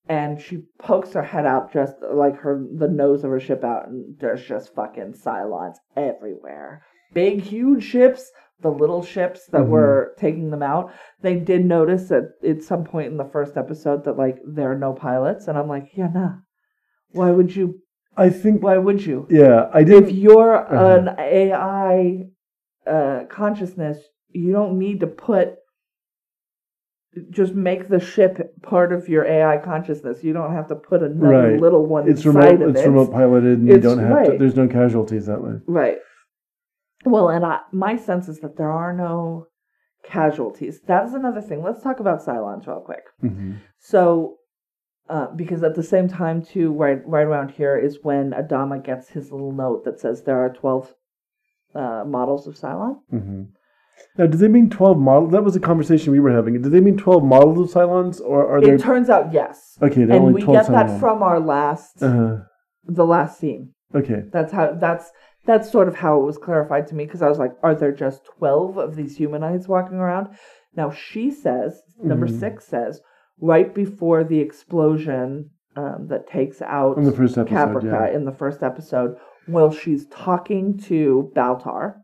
[0.08, 3.88] And she pokes her head out, just like her the nose of her ship out,
[3.88, 6.84] and there's just fucking Cylons everywhere.
[7.14, 9.70] Big, huge ships, the little ships that Mhm.
[9.70, 10.92] were taking them out.
[11.22, 14.78] They did notice at at some point in the first episode that like there are
[14.78, 16.34] no pilots, and I'm like, yeah, nah.
[17.12, 17.80] Why would you?
[18.20, 18.62] I think.
[18.62, 19.28] Why would you?
[19.30, 20.04] Yeah, I did.
[20.04, 20.86] if you're Uh-huh.
[20.98, 22.28] an AI
[22.86, 23.98] uh, consciousness,
[24.30, 25.56] you don't need to put
[27.32, 30.24] just make the ship part of your AI consciousness.
[30.24, 31.60] You don't have to put another Right.
[31.60, 32.62] little one It's inside remote.
[32.62, 32.88] of It's it.
[32.88, 34.30] remote piloted, and you don't have to.
[34.32, 34.40] right.
[34.40, 35.56] There's no casualties that way.
[35.66, 35.98] Right.
[37.06, 39.48] Well, and I, my sense is that there are no
[40.04, 40.82] casualties.
[40.88, 41.64] That is another thing.
[41.64, 43.04] Let's talk about Cylons real quick.
[43.22, 44.39] hmm So,
[45.10, 49.10] uh, because at the same time, too, right, right around here is when Adama gets
[49.10, 50.94] his little note that says there are 12
[51.76, 52.96] uh, models of Cylon.
[53.10, 53.44] hmm
[54.18, 55.32] Now, do they mean twelve models?
[55.32, 56.62] That was a conversation we were having.
[56.62, 58.76] Do they mean twelve models of Cylons, or are there?
[58.76, 59.78] It turns out yes.
[59.82, 62.38] okay, there and only we twelve get that from our last Uh-huh.
[62.86, 64.22] the last scene Okay.
[64.32, 65.12] that's how that's
[65.46, 67.92] that's sort of how it was clarified to me because i was like are there
[67.92, 70.26] just 12 of these humanoids walking around
[70.76, 72.40] now she says number Mhm.
[72.40, 73.02] six says
[73.42, 78.16] right before the explosion um, that takes out In the first episode, caprica yeah.
[78.16, 79.16] in the first episode
[79.48, 81.96] while she's talking to baltar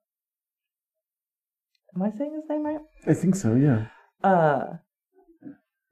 [1.96, 3.56] am i saying his name right I think so.
[3.56, 3.86] Yeah.
[4.24, 4.78] uh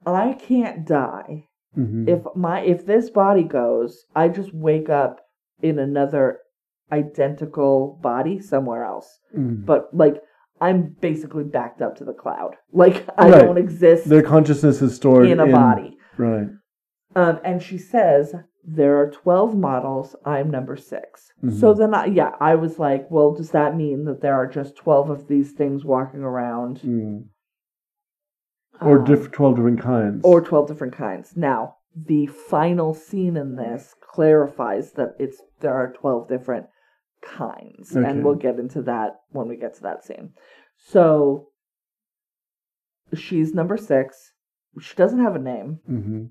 [0.06, 5.20] i can't die hmm if my if this body goes, I just wake up
[5.60, 6.38] in another
[6.92, 9.08] identical body somewhere else.
[9.36, 9.66] Mhm.
[9.66, 10.22] But like
[10.64, 12.56] I'm basically backed up to the cloud.
[12.72, 13.42] Like I Right.
[13.42, 15.98] don't exist Their consciousness is stored in a body.
[16.16, 16.48] Right.
[17.14, 20.16] Um, and she says there are twelve models.
[20.24, 21.58] I'm number 6 Mm-hmm.
[21.58, 24.76] So then, I, yeah, I was like, well, does that mean that there are just
[24.76, 27.24] twelve of these things walking around, Mm.
[28.80, 30.24] Or Um, diff- twelve different kinds.
[30.24, 31.36] or 12 different kinds.
[31.36, 36.66] Now, the final scene in this clarifies that it's there are 12 different
[37.24, 38.08] kinds, Okay.
[38.08, 40.32] and we'll get into that when we get to that scene.
[40.76, 41.48] So,
[43.14, 44.32] she's number 6.
[44.80, 46.24] She doesn't have a name, hmm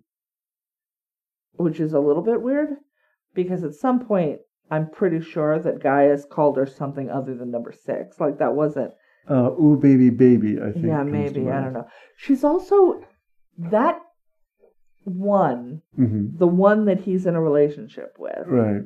[1.56, 2.70] which is a little bit weird
[3.36, 4.40] because at some point
[4.72, 8.20] I'm pretty sure that Gaius called her something other than number 6.
[8.20, 8.92] Like that wasn't
[9.30, 10.60] Uh, ooh, baby, baby.
[10.60, 10.86] I think.
[10.88, 11.88] yeah, maybe, I don't know.
[12.18, 13.04] She's also
[13.58, 14.02] that
[15.04, 16.38] one Mhm.
[16.40, 18.84] the one that he's in a relationship with, Right.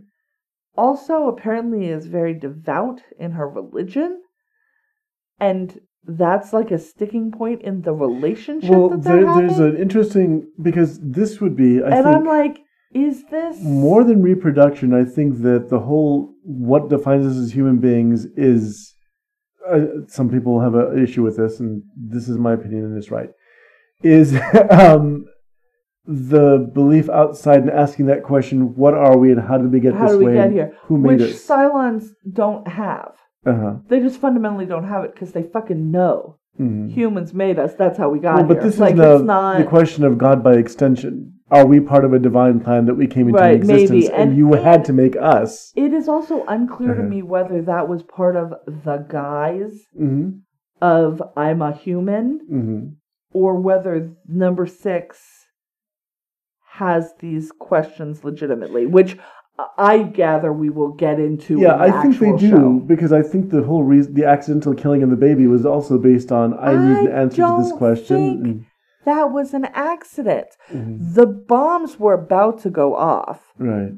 [0.77, 4.21] Also apparently is very devout in her religion.
[5.39, 10.99] And that's like a sticking point in the relationship Well, there, there's an interesting because
[11.01, 12.59] this would be, I and think, I'm like,
[12.93, 14.93] is this more than reproduction.
[14.93, 18.93] I think that the whole what defines us as human beings is.
[19.69, 23.11] Uh, some people have an issue with this, and this is my opinion, and it's
[23.11, 23.29] right.
[24.01, 24.33] Is
[24.71, 25.25] um,
[26.07, 29.93] the belief outside and asking that question: What are we, and how did we get
[29.93, 30.33] how this do we way?
[30.35, 30.73] get here?
[30.83, 31.45] Who made Which us?
[31.47, 33.13] Cylons don't have.
[33.45, 33.75] Uh-huh.
[33.87, 36.89] They just fundamentally don't have it because they fucking know Mhm.
[36.89, 37.75] humans made us.
[37.75, 38.63] That's how we got Well, but here.
[38.63, 41.33] this like is the, it's not the question of God by extension.
[41.49, 44.07] Are we part of a divine plan that we came into Right, existence maybe.
[44.13, 45.71] and, And- you had to make us?
[45.77, 47.09] It is also unclear to Uh-huh.
[47.09, 50.29] me whether that was part of the guise hmm
[50.81, 52.79] of I'm a human hmm
[53.33, 55.37] or whether number six
[56.77, 59.17] has these questions legitimately, which
[59.77, 61.59] I gather we will get into.
[61.59, 62.69] Yeah, in the I think they do show.
[62.93, 66.31] because I think the whole reason, the accidental killing of the baby, was also based
[66.31, 68.17] on I, need an I answer to this question.
[68.43, 68.63] think-
[69.05, 70.47] That was an accident.
[70.71, 71.15] Mm, mhm.
[71.15, 73.41] The bombs were about to go off.
[73.57, 73.93] Right.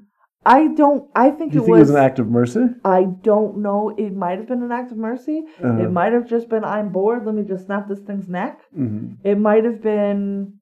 [0.45, 1.01] I don't.
[1.25, 1.89] I think Do you it think was.
[1.89, 2.65] it was an act of mercy?
[2.85, 3.81] I don't know.
[4.05, 5.37] It might have been an act of mercy.
[5.63, 7.25] Uh, It might have just been I'm bored.
[7.25, 8.55] Let me just snap this thing's neck.
[8.83, 9.17] mhm.
[9.31, 10.53] It might have been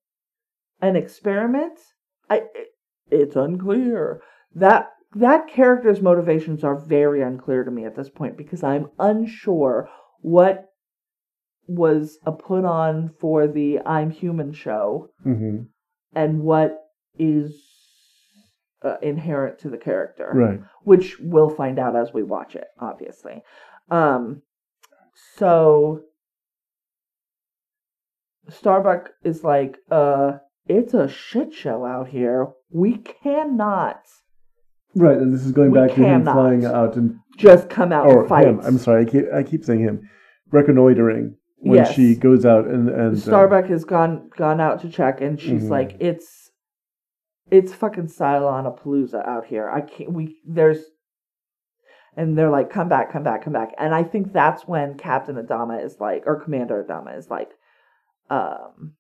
[0.82, 1.78] an experiment.
[2.30, 2.44] I.
[3.10, 4.22] It's unclear.
[4.56, 9.90] That that character's motivations are very unclear to me at this point because I'm unsure
[10.22, 10.66] what
[11.68, 15.68] was a put on for the I'm Human show Mhm.
[16.14, 16.78] and what
[17.18, 17.64] is
[18.84, 20.62] uh, inherent to the character Right.
[20.84, 23.42] which we'll find out as we watch it, obviously.
[23.90, 24.44] Um,
[25.36, 26.04] so
[28.50, 30.38] Starbuck is like, uh,
[30.70, 32.48] it's a shit show out here.
[32.72, 34.02] We cannot
[34.96, 38.22] Right, and this is going back to him flying out and just come out or
[38.22, 38.48] and fight.
[38.48, 38.60] him.
[38.64, 40.10] I'm sorry, I keep I keep saying him
[40.50, 41.94] reconnoitering when Yes.
[41.94, 45.66] she goes out and and uh, Starbuck has gone gone out to check, and she's
[45.66, 45.70] Mhm.
[45.70, 46.52] like, "It's
[47.52, 49.70] it's fucking Cylon-a-palooza out here.
[49.70, 50.14] I can't.
[50.14, 50.84] We there's."
[52.16, 55.36] And they're like, "Come back, come back, come back." And I think that's when Captain
[55.36, 57.52] Adama is like, or Commander Adama is like,
[58.32, 58.96] um,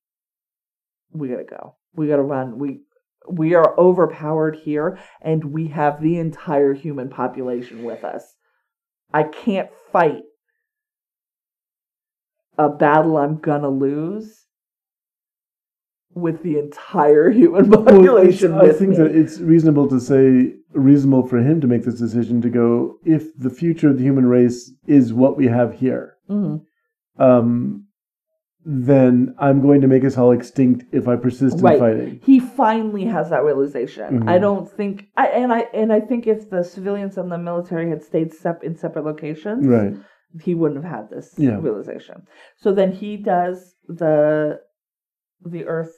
[1.13, 1.76] "We gotta go.
[1.96, 2.60] We gotta run.
[2.60, 2.82] We
[3.30, 8.36] we are overpowered here, and we have the entire human population with us.
[9.13, 10.24] I can't fight
[12.58, 14.46] a battle I'm gonna lose
[16.13, 18.98] with the entire human Well, population I think me.
[18.98, 23.36] that it's reasonable to say reasonable for him to make this decision to go if
[23.38, 26.15] the future of the human race is what we have here.
[26.30, 26.62] Mhm.
[27.17, 27.87] Um,
[28.69, 31.75] then I'm going to make us all extinct if I persist Right.
[31.75, 32.19] in fighting.
[32.21, 34.19] He finally has that realization.
[34.23, 34.27] Mhm.
[34.30, 37.89] I don't think, I and I and I think if the civilians and the military
[37.89, 39.95] had stayed sep- in separate locations, Right.
[40.41, 41.60] he wouldn't have had this Yeah.
[41.62, 42.23] realization.
[42.58, 44.60] So then he does the
[45.45, 45.95] the Earth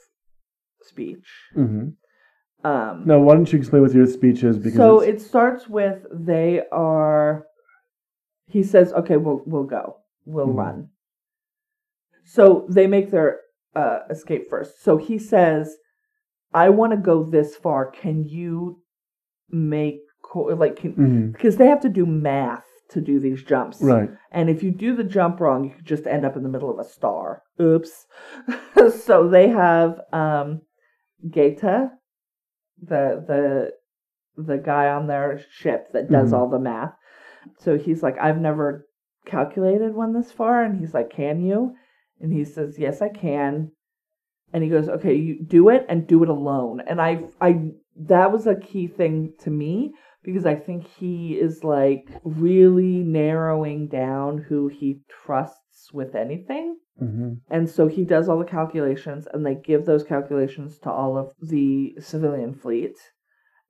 [0.84, 1.28] speech.
[1.56, 1.88] hmm
[2.64, 4.58] Um, Now, why don't you explain what your speech is?
[4.60, 7.46] Because so it starts with they are.
[8.48, 9.96] He says, "Okay, we'll we'll go.
[10.26, 10.58] We'll Mhm.
[10.58, 10.90] run."
[12.36, 13.40] So they make their
[13.76, 14.84] uh, escape first.
[14.84, 15.76] So he says,
[16.54, 17.90] "I want to go this far.
[17.90, 18.84] Can you
[19.50, 21.32] make co- like can, Mhm.
[21.32, 24.10] because they have to do math to do these jumps, right.
[24.32, 26.70] and if you do the jump wrong, you could just end up in the middle
[26.72, 27.42] of a star.
[27.60, 28.06] Oops.
[29.06, 30.62] so they have um,
[31.30, 31.92] Gaeta,
[32.82, 36.38] the the the guy on their ship that does Mhm.
[36.38, 36.94] all the math.
[37.58, 38.86] So he's like, I've never
[39.26, 41.76] calculated one this far, and he's like, Can you?
[42.20, 43.72] And he says, Yes, I can.
[44.52, 46.82] And he goes, Okay, you do it and do it alone.
[46.86, 51.64] And I I that was a key thing to me because I think he is
[51.64, 56.78] like really narrowing down who he trusts with anything.
[56.98, 61.18] hmm And so he does all the calculations, and they give those calculations to all
[61.18, 62.98] of the civilian fleet.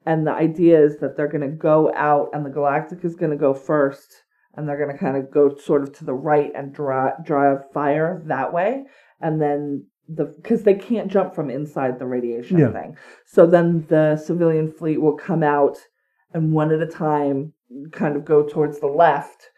[0.05, 3.31] And the idea is that they're going to go out, and the Galactica is going
[3.31, 4.23] to go first,
[4.55, 7.69] and they're going to kind of go sort of to the right and draw drive
[7.73, 8.85] fire that way,
[9.21, 12.71] and then the because they can't jump from inside the radiation Yeah.
[12.71, 12.97] thing.
[13.25, 15.77] So then the civilian fleet will come out,
[16.33, 17.53] and one at a time,
[17.91, 19.49] kind of go towards the left.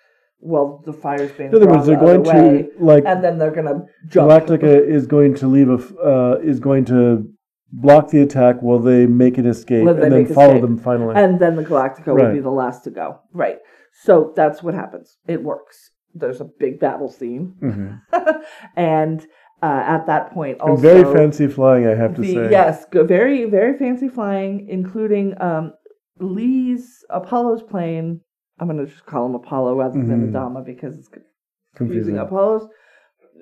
[0.44, 3.38] while the fire's being In other words, they're the going way, to like and then
[3.38, 4.28] they're gonna jump.
[4.32, 7.30] Galactica is going to leave a uh, is going to
[7.72, 10.62] block the attack while they make an escape they and then make follow escape.
[10.62, 11.16] them finally.
[11.16, 12.34] and then the Galactica will Right.
[12.34, 13.20] be the last to go.
[13.34, 13.60] Right.
[13.94, 15.18] So that's what happens.
[15.28, 15.92] It works.
[16.14, 18.02] There's a big battle scene, Mhm.
[18.76, 19.26] and
[19.64, 22.52] uh, at that point, also And very fancy flying, I have to the, say.
[22.52, 25.74] yes, go, very very fancy flying, including um,
[26.20, 28.22] Lee's Apollo's plane.
[28.60, 30.32] I'm gonna just call him Apollo rather than Mhm.
[30.34, 31.76] Adama because it's confusing.
[31.76, 32.18] confusing.
[32.18, 32.68] Apollo's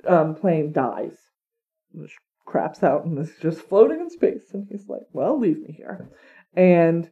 [0.08, 1.18] um, plane dies,
[2.50, 4.54] craps out, and is just floating in space.
[4.54, 6.10] And he's like, "Well, leave me here."
[6.56, 7.10] And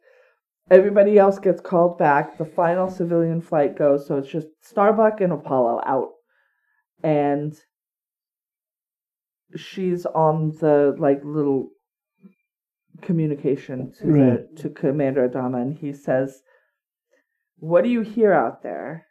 [0.70, 2.38] everybody else gets called back.
[2.38, 6.10] The final civilian flight goes, so it's just Starbuck and Apollo out,
[7.04, 7.54] and
[9.56, 11.70] she's on the like little
[13.02, 14.56] communication to Right.
[14.56, 16.42] the to Commander Adama, and he says,
[17.60, 19.06] "What do you hear out there?"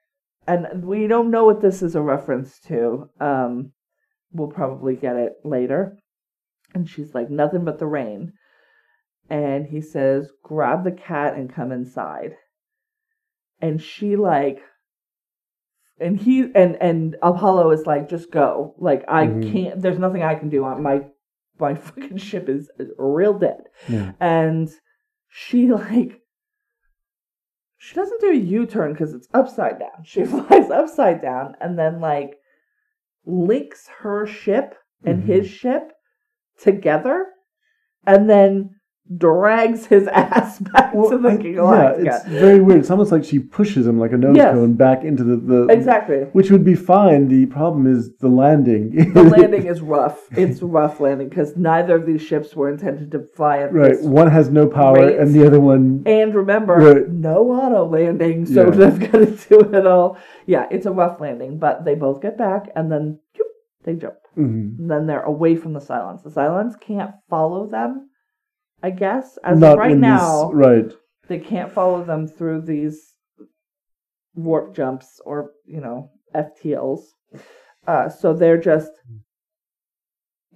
[0.49, 3.09] And we don't know what this is a reference to.
[3.21, 3.73] Um,
[4.33, 5.97] we'll probably get it later.
[6.75, 8.33] And she's like, "Nothing but the rain."
[9.31, 12.37] And he says, "Grab the cat and come inside."
[13.61, 14.63] And she like
[15.99, 18.75] and he and and Apollo is like, just go.
[18.79, 19.53] Like I Mhm.
[19.53, 19.81] can't.
[19.81, 20.65] There's nothing I can do.
[20.65, 21.07] I- My
[21.59, 23.63] my fucking ship is real dead.
[23.89, 24.13] Yeah.
[24.21, 24.69] And
[25.29, 26.21] she like
[27.79, 30.03] she doesn't do a U-turn because it's upside down.
[30.05, 32.37] She flies upside down and then like
[33.25, 35.27] links her ship and Mhm.
[35.27, 35.93] his ship
[36.61, 37.27] together
[38.07, 38.71] and then
[39.19, 41.29] drags his ass back to the
[41.63, 42.81] I- yeah, it's very weird.
[42.81, 44.53] It's almost like she pushes him like a nose Yes.
[44.53, 46.23] cone back into the, the exactly.
[46.33, 47.29] which would be fine.
[47.29, 49.13] The problem is the landing.
[49.15, 50.19] The landing is rough.
[50.33, 54.01] It's rough landing because neither of these ships were intended to fly at right.
[54.03, 56.03] One has no power, and the other one.
[56.05, 57.09] And remember, Right.
[57.09, 58.71] no auto landing, so Yeah.
[58.91, 60.19] they've got to do it all.
[60.47, 63.21] Yeah, it's a rough landing, but they both get back and then
[63.87, 64.17] they jump.
[64.37, 64.77] Mhm.
[64.89, 66.23] Then they're away from the Cylons.
[66.23, 68.11] The Cylons can't follow them,
[68.83, 69.39] I guess.
[69.39, 70.93] As Not of right now, this, right?
[71.29, 73.15] they can't follow them through these
[74.35, 77.01] warp jumps or, you know, FTLs.
[77.87, 78.91] Uh, so they're just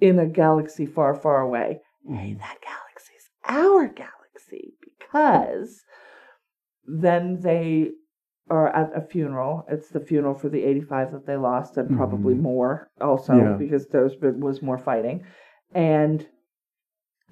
[0.01, 1.81] in a galaxy far, far away.
[2.07, 5.81] Hey, that galaxy's our galaxy because
[6.85, 7.93] then they
[8.51, 9.65] are at a funeral.
[9.69, 12.41] It's the funeral for the 85 that they lost and probably Mhm.
[12.43, 13.57] more also Yeah.
[13.57, 15.23] because there's been, was more fighting.
[15.73, 16.27] And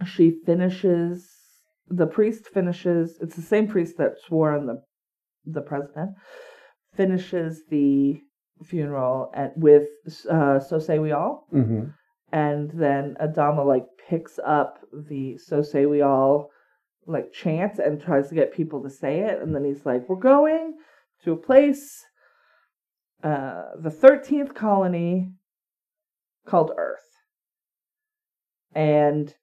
[0.05, 1.29] she finishes
[1.89, 4.81] the priest finishes it's the same priest that swore on the
[5.47, 6.11] the president
[6.95, 8.21] finishes the
[8.63, 9.89] funeral at with
[10.29, 11.85] uh so say we all hmm
[12.31, 16.51] and then Adama like picks up the so say we all
[17.07, 20.17] like chant and tries to get people to say it and then he's like we're
[20.17, 20.75] going
[21.25, 22.05] to a place
[23.23, 25.33] uh the 13th colony
[26.47, 27.01] called earth.
[28.75, 29.35] And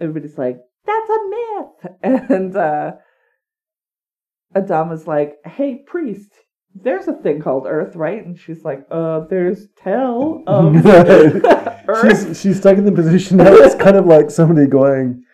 [0.00, 1.92] everybody's like that's a myth.
[2.30, 2.92] And uh
[4.54, 6.30] Adama's like hey priest
[6.74, 8.24] there's a thing called earth right?
[8.24, 10.74] And she's like uh there's tell of
[11.88, 12.26] earth.
[12.26, 13.52] She's she's stuck in the position now.
[13.52, 15.24] It's kind of like somebody going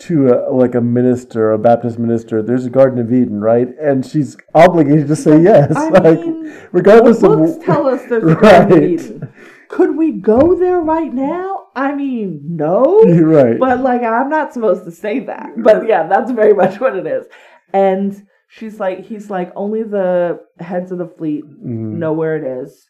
[0.00, 2.42] to a, like a minister, a Baptist minister.
[2.42, 3.68] There's a Garden of Eden, right?
[3.80, 8.02] And she's obligated to say yes, I like mean, regardless the of books tell us
[8.08, 9.32] there's a Garden of Eden.
[9.68, 11.66] Could we go there right now?
[11.76, 13.02] I mean, no.
[13.04, 13.58] You're right.
[13.58, 15.50] But like, I'm not supposed to say that.
[15.62, 17.26] But yeah, that's very much what it is.
[17.72, 21.98] And she's like, he's like, only the heads of the fleet Mm.
[21.98, 22.88] know where it is.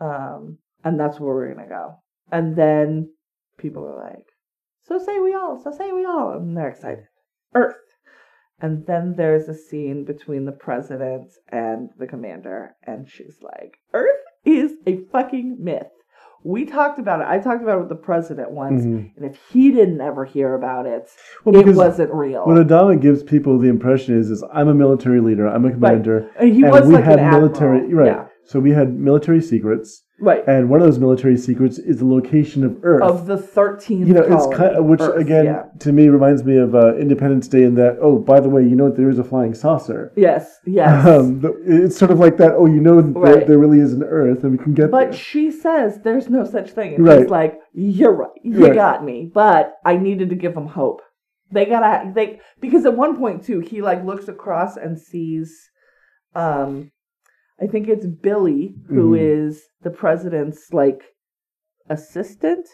[0.00, 1.96] Um, and that's where we're gonna go.
[2.30, 3.10] And then
[3.58, 4.24] people are like,
[4.88, 7.04] so say we all, so say we all, and they're excited.
[7.54, 7.76] Earth.
[8.60, 14.18] And then there's a scene between the president and the commander, and she's like, Earth
[14.44, 15.86] is a fucking myth.
[16.44, 17.26] We talked about it.
[17.28, 19.10] I talked about it with the president once, Mhm.
[19.16, 21.08] and if he didn't ever hear about it,
[21.44, 22.44] Well, it wasn't real.
[22.46, 25.46] What Adama gives people the impression is, is I'm a military leader.
[25.46, 26.28] I'm a commander.
[26.36, 27.98] and he and was we like had an military, admiral.
[27.98, 28.06] right?
[28.06, 30.42] Yeah, So we had military secrets, right.
[30.46, 33.02] and one of those military secrets is the location of Earth.
[33.02, 35.62] Of the 13th you know, it's colony, kind of, which Earth, again yeah.
[35.80, 37.98] to me reminds me of uh, Independence Day in that.
[38.00, 40.12] Oh, by the way, you know there is a flying saucer.
[40.16, 41.06] Yes, yes.
[41.08, 42.52] Um, it's sort of like that.
[42.52, 45.10] Oh, you know that there, there really is an Earth, and we can get But
[45.10, 45.12] there.
[45.18, 46.94] she says there's no such thing.
[46.94, 47.28] And Right.
[47.28, 48.30] like, You're right.
[48.42, 48.74] You Right.
[48.74, 49.30] got me.
[49.32, 51.00] But I needed to give them hope.
[51.50, 55.70] They gotta they because at one point too, he like looks across and sees
[56.34, 56.90] um
[57.60, 59.20] I think it's Billy, who Mhm.
[59.20, 61.02] is the president's like
[61.88, 62.66] assistant,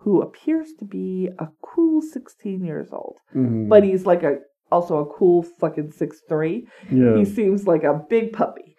[0.00, 3.16] who appears to be a cool sixteen years old.
[3.34, 3.68] Mhm.
[3.68, 4.38] But he's like a
[4.72, 6.66] also a cool fucking six three.
[6.90, 8.76] yeah, He seems like a big puppy.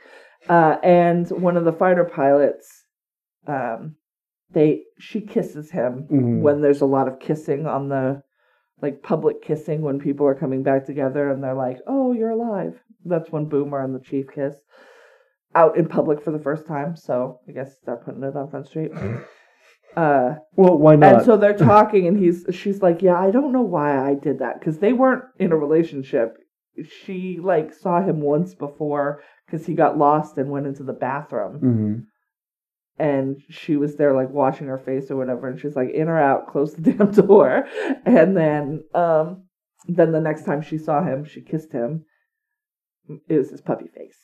[0.50, 2.86] Uh, and one of the fighter pilots,
[3.48, 3.96] um,
[4.52, 6.42] they she kisses him Mhm.
[6.42, 8.22] when there's a lot of kissing on the
[8.82, 12.80] like public kissing when people are coming back together and they're like, "Oh, you're alive."
[13.06, 14.60] That's when Boomer and the Chief kiss
[15.56, 16.96] out in public for the first time.
[16.96, 18.92] So I guess they're putting it on Front Street.
[19.96, 21.16] Uh, well, why not?
[21.16, 24.40] and so they're talking, and he's she's like, "Yeah, I don't know why I did
[24.40, 26.36] that because they weren't in a relationship."
[27.04, 31.62] She like saw him once before because he got lost and went into the bathroom,
[31.62, 32.06] Mhm.
[33.00, 36.20] and she was there like washing her face or whatever, and she's like, "In or
[36.20, 36.48] out?
[36.48, 37.66] Close the damn door."
[38.06, 39.46] And then, um,
[39.88, 42.04] then the next time she saw him, she kissed him.
[43.30, 44.18] It was his puppy face.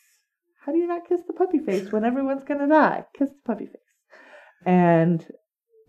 [0.66, 3.06] How do you not kiss the puppy face when everyone's gonna die?
[3.18, 3.76] Kiss the puppy face.
[4.66, 5.26] And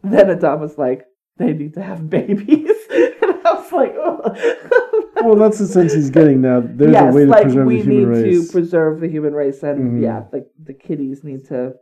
[0.02, 1.04] then Adama was like,
[1.36, 2.70] they need to have babies.
[2.90, 5.22] and I was like, oh.
[5.22, 6.62] well, that's the sense he's getting now.
[6.64, 8.22] There's yes, a way to like preserve we the human race.
[8.24, 10.02] we need to preserve the human race, and Mhm.
[10.02, 11.74] yeah, the the kitties need to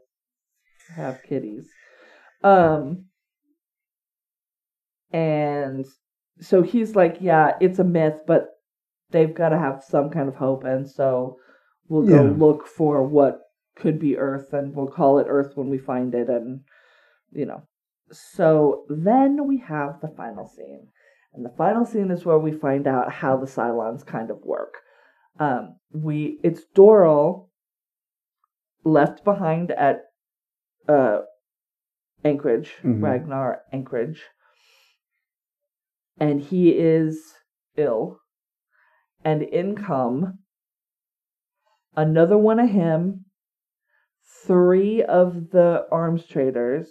[0.96, 1.68] have kitties.
[2.42, 3.06] Um,
[5.12, 5.86] and
[6.40, 8.48] so he's like, yeah, it's a myth, but
[9.10, 11.36] they've got to have some kind of hope, and so
[11.90, 12.30] we'll go Yeah.
[12.30, 13.42] look for what
[13.76, 16.60] could be Earth, and we'll call it Earth when we find it, and
[17.32, 17.62] you know.
[18.12, 20.88] so then we have the final scene.
[21.32, 24.74] And the final scene is where we find out how the Cylons kind of work.
[25.38, 27.48] Um, we it's Doral
[28.84, 30.06] left behind at
[30.88, 31.20] uh,
[32.24, 33.00] Anchorage, Mhm.
[33.02, 34.24] Ragnar Anchorage,
[36.18, 37.34] and he is
[37.76, 38.18] ill.
[39.24, 40.38] And in come
[41.96, 43.24] another one of him,
[44.46, 46.88] three of the arms traders,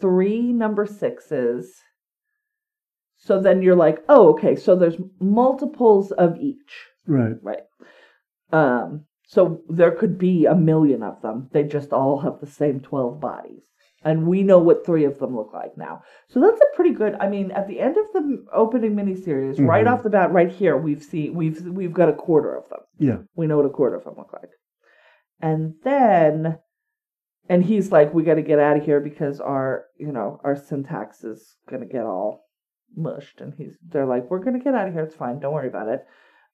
[0.00, 1.72] three number sixes.
[3.16, 6.88] So then you're like, oh, okay, so there's multiples of each.
[7.06, 7.36] Right.
[7.42, 7.62] Right.
[8.52, 11.48] Um, so there could be a million of them.
[11.52, 13.64] They just all have the same 12 bodies.
[14.04, 16.02] And we know what three of them look like now.
[16.28, 17.14] So that's a pretty good.
[17.20, 19.92] I mean, at the end of the opening miniseries, right Mhm.
[19.92, 22.80] off the bat, right here, we've seen we've we've got a quarter of them.
[22.98, 23.18] Yeah.
[23.34, 24.50] We know what a quarter of them look like.
[25.40, 26.58] And then,
[27.48, 30.54] and he's like, we got to get out of here because our, you know, our
[30.56, 32.44] syntax is going to get all
[32.96, 33.40] mushed.
[33.40, 35.02] And he's, they're like, we're going to get out of here.
[35.02, 35.40] It's fine.
[35.40, 36.04] Don't worry about it.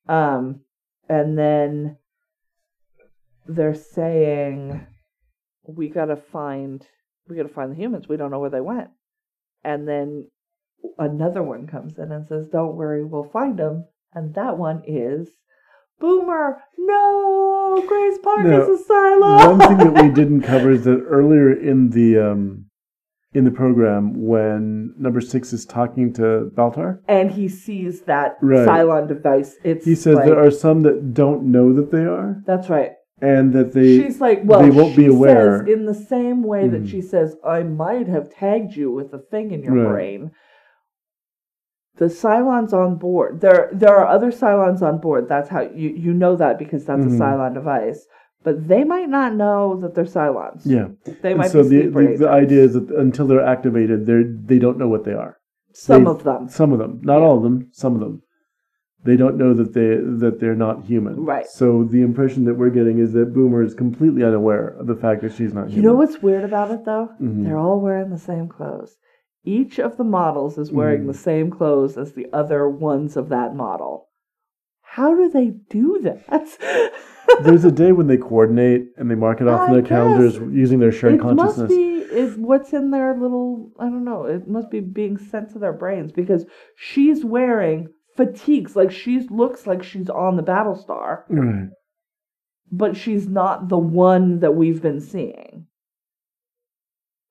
[0.09, 0.61] Um,
[1.07, 1.97] and then
[3.45, 4.85] they're saying,
[5.67, 6.85] we got to find,
[7.27, 8.07] we got to find the humans.
[8.07, 8.89] We don't know where they went.
[9.63, 10.27] And then
[10.97, 13.85] another one comes in and says, don't worry, we'll find them.
[14.13, 15.29] And that one is
[15.99, 16.61] Boomer.
[16.77, 19.57] No, Grace Park is No, a Cylon.
[19.57, 22.65] One thing that we didn't cover is that earlier in the um,
[23.33, 28.67] in the program, when number six is talking to Baltar, and he sees that Right.
[28.67, 29.55] Cylon device.
[29.63, 32.91] It's he says like, there are some that don't know that they are, That's right.
[33.21, 35.59] And that they She's like, well, they won't be aware.
[35.59, 36.89] says in the same way that Mhm.
[36.89, 39.91] she says, I might have tagged you with a thing in your Right.
[39.91, 40.31] brain.
[41.97, 43.41] The Cylons on board.
[43.41, 45.27] There, there are other Cylons on board.
[45.29, 47.15] That's how you you know that because that's Mhm.
[47.15, 48.07] a Cylon device.
[48.43, 50.61] But they might not know that they're Cylons.
[50.65, 50.87] yeah.
[51.21, 54.23] they And might so be the, the, the idea is that until they're activated, they
[54.23, 55.37] they don't know what they are.
[55.73, 57.25] Some they- of them, Some of them, not Yeah.
[57.25, 58.23] all of them, some of them.
[59.03, 61.25] They don't know that they that they're not human.
[61.25, 61.47] Right.
[61.47, 65.21] So the impression that we're getting is that Boomer is completely unaware of the fact
[65.23, 65.77] that she's not human.
[65.77, 67.09] You know what's weird about it though?
[67.19, 67.43] Mhm.
[67.43, 68.97] They're all wearing the same clothes.
[69.43, 71.07] Each of the models is wearing Mhm.
[71.07, 74.07] the same clothes as the other ones of that model.
[74.81, 76.57] How do they do that?
[77.43, 80.79] There's a day when they coordinate and they mark it off in their calendars using
[80.79, 81.69] their shared it must consciousness.
[81.69, 85.59] be is what's in their little I don't know, it must be being sent to
[85.59, 86.45] their brains because
[86.75, 91.69] she's wearing fatigues like she looks like she's on the Battlestar, Right.
[92.71, 95.67] but she's not the one that we've been seeing.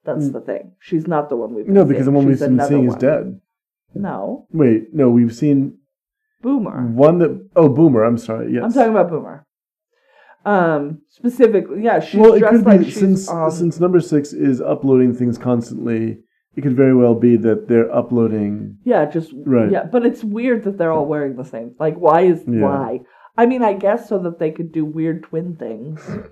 [0.04, 0.32] That's Mm.
[0.32, 0.72] the thing.
[0.78, 2.14] She's not the one we've been No, because the seeing.
[2.16, 3.40] one we've She's been seeing is dead.
[3.94, 5.78] No, Wait, no, we've seen
[6.42, 6.86] Boomer.
[6.86, 7.48] one that.
[7.56, 8.04] Oh, Boomer.
[8.04, 8.52] I'm sorry.
[8.54, 8.62] Yes.
[8.64, 9.44] I'm talking about Boomer.
[10.46, 13.50] Um, specifically, yeah, she's well, it dressed could like be she's since on.
[13.50, 16.22] since number six is uploading things constantly.
[16.56, 18.78] It could very well be that they're uploading.
[18.84, 19.70] yeah, just Right.
[19.70, 21.74] yeah, but it's weird that they're all wearing the same.
[21.78, 22.62] Like, why is Yeah.
[22.62, 23.00] why?
[23.36, 26.00] I mean, I guess so that they could do weird twin things.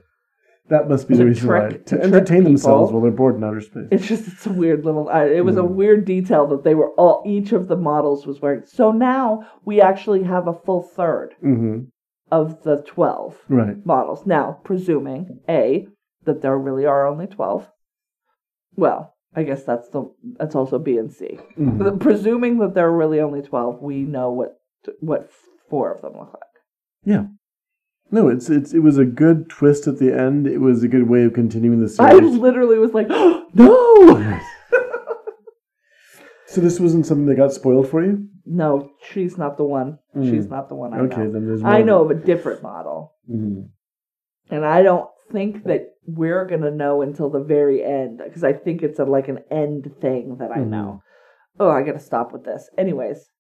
[0.71, 3.63] That must be the reason why to, to entertain themselves while they're bored in outer
[3.63, 3.89] space.
[3.91, 5.09] It's just it's a weird little.
[5.09, 5.71] Uh, it was a Mm.
[5.71, 8.67] weird detail that they were all each of the models was wearing.
[8.67, 11.85] So now we actually have a full third hmm
[12.31, 13.79] of the twelve Right.
[13.87, 14.27] models.
[14.27, 15.89] Now, presuming a
[16.25, 17.71] that there really are only twelve.
[18.77, 21.39] Well, I guess that's the that's also B and C.
[21.57, 22.01] Mhm.
[22.01, 24.59] Presuming that there are really only twelve, we know what
[25.01, 25.31] what
[25.71, 26.43] four of them look like.
[27.05, 27.27] Yeah.
[28.11, 30.49] No, it's it's it was a good twist at the end.
[30.49, 32.15] It was a good way of continuing the series.
[32.15, 33.09] I literally was like,
[33.55, 34.41] no,
[36.47, 38.27] so this wasn't something that got spoiled for you.
[38.45, 39.99] no, she's not the one.
[40.17, 40.31] Mm.
[40.31, 40.95] She's not the one.
[40.95, 41.33] I Okay, know.
[41.33, 41.63] then there's.
[41.63, 43.69] I know of a different model, Mhm.
[44.51, 48.83] and I don't think that we're gonna know until the very end because I think
[48.83, 50.69] it's a like an end thing that I Mhm.
[50.69, 51.03] know.
[51.61, 52.71] Oh, I gotta stop with this.
[52.79, 53.31] Anyways,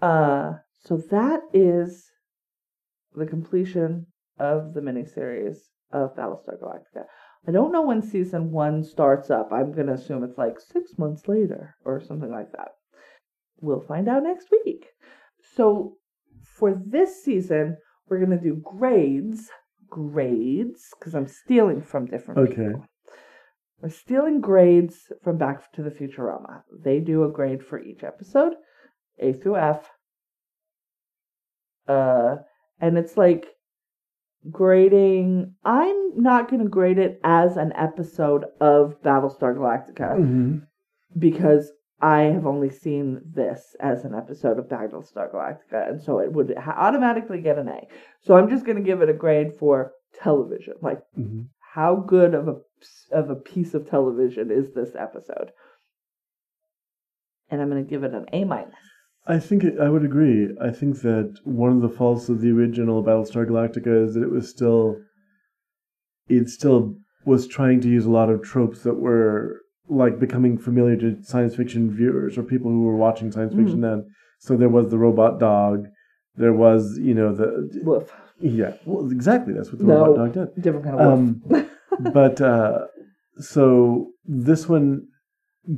[0.00, 2.10] uh, so that is
[3.14, 4.06] the completion
[4.38, 5.58] of the miniseries
[5.90, 7.06] of Battlestar Galactica.
[7.46, 9.52] I don't know when season one starts up.
[9.52, 12.72] I'm gonna assume it's like six months later or something like that.
[13.60, 14.86] We'll find out next week.
[15.40, 15.96] So
[16.42, 17.76] for this season,
[18.08, 19.50] we're gonna do grades,
[19.92, 22.66] grades, because I'm stealing from different Okay.
[22.68, 22.86] people.
[23.82, 26.62] We're stealing grades from Back to the Futurama.
[26.82, 28.54] They do a grade for each episode,
[29.18, 29.90] A through F.
[31.86, 32.36] Uh,
[32.80, 33.46] and it's like
[34.50, 35.54] grading.
[35.64, 40.66] I'm not going to grade it as an episode of Battlestar Galactica Mhm.
[41.18, 41.70] because
[42.02, 46.52] I have only seen this as an episode of Battlestar Galactica, and so it would
[46.58, 47.86] ha- automatically get an A.
[48.22, 51.46] So I'm just going to give it a grade for television, like Mhm.
[51.74, 52.56] how good of a
[53.12, 55.52] of a piece of television is this episode?
[57.48, 58.74] And I'm going to give it an A minus.
[59.24, 60.48] I think it, I would agree.
[60.60, 64.32] I think that one of the faults of the original Battlestar Galactica is that it
[64.32, 64.96] was still,
[66.28, 70.96] it still was trying to use a lot of tropes that were like becoming familiar
[70.96, 73.82] to science fiction viewers or people who were watching science fiction Mm.
[73.82, 74.06] then.
[74.38, 75.86] So there was the robot dog,
[76.36, 78.12] there was you know the Woof.
[78.40, 80.06] yeah well exactly that's what the No.
[80.06, 80.62] robot dog did.
[80.62, 81.12] Different kind of woof.
[81.52, 81.68] Um,
[82.12, 82.86] but uh,
[83.38, 85.06] so this one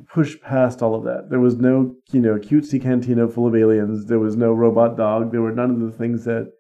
[0.09, 1.29] pushed past all of that.
[1.31, 4.07] There was no, you know, cutesy cantina full of aliens.
[4.07, 5.31] There was no robot dog.
[5.31, 6.51] There were none of the things that,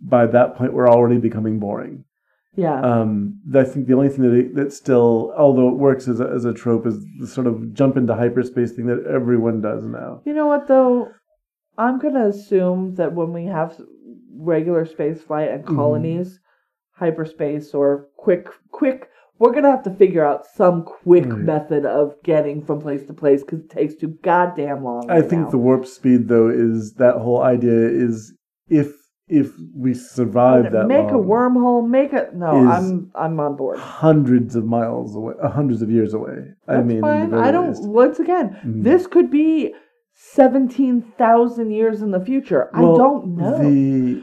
[0.00, 2.04] by that point, were already becoming boring.
[2.54, 2.80] Yeah.
[2.80, 6.24] Um, I think the only thing that it, that still, although it works as a,
[6.28, 10.22] as a trope, is the sort of jump into hyperspace thing that everyone does now.
[10.24, 11.08] You know what though?
[11.78, 13.80] I'm gonna assume that when we have
[14.36, 15.74] regular space flight and Mhm.
[15.76, 16.40] colonies,
[16.92, 21.38] hyperspace or quick quick we're gonna have to figure out some quick Right.
[21.38, 25.10] method of getting from place to place because it takes too goddamn long.
[25.10, 25.50] I right think now.
[25.50, 28.36] the warp speed, though, is that whole idea is
[28.68, 28.94] if
[29.40, 32.50] if we survive that make a wormhole, make a no.
[32.70, 33.78] I'm I'm on board.
[33.78, 36.38] hundreds of miles away, uh, hundreds of years away.
[36.68, 37.32] I mean, fine.
[37.32, 37.70] I don't.
[37.70, 37.88] least.
[37.88, 38.84] Once again, Mhm.
[38.84, 39.74] this could be
[40.14, 42.68] seventeen thousand years in the future.
[42.74, 43.58] I don't know.
[43.58, 44.22] The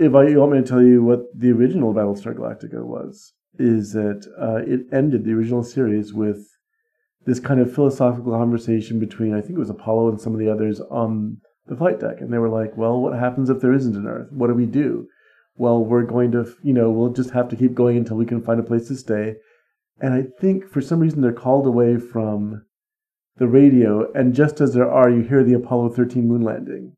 [0.00, 3.92] if I you want me to tell you what the original Battlestar Galactica was, is
[3.92, 6.40] that uh, it ended the original series with
[7.26, 10.50] this kind of philosophical conversation between I think it was Apollo and some of the
[10.50, 11.38] others on
[11.68, 14.32] the flight deck, and they were like, "Well, what happens if there isn't an Earth?
[14.32, 15.08] What do we do?"
[15.56, 18.40] Well, we're going to, you know, we'll just have to keep going until we can
[18.40, 19.34] find a place to stay.
[20.00, 22.64] And I think for some reason they're called away from
[23.38, 26.94] the radio, and just as there are, you hear the Apollo 13 moon landing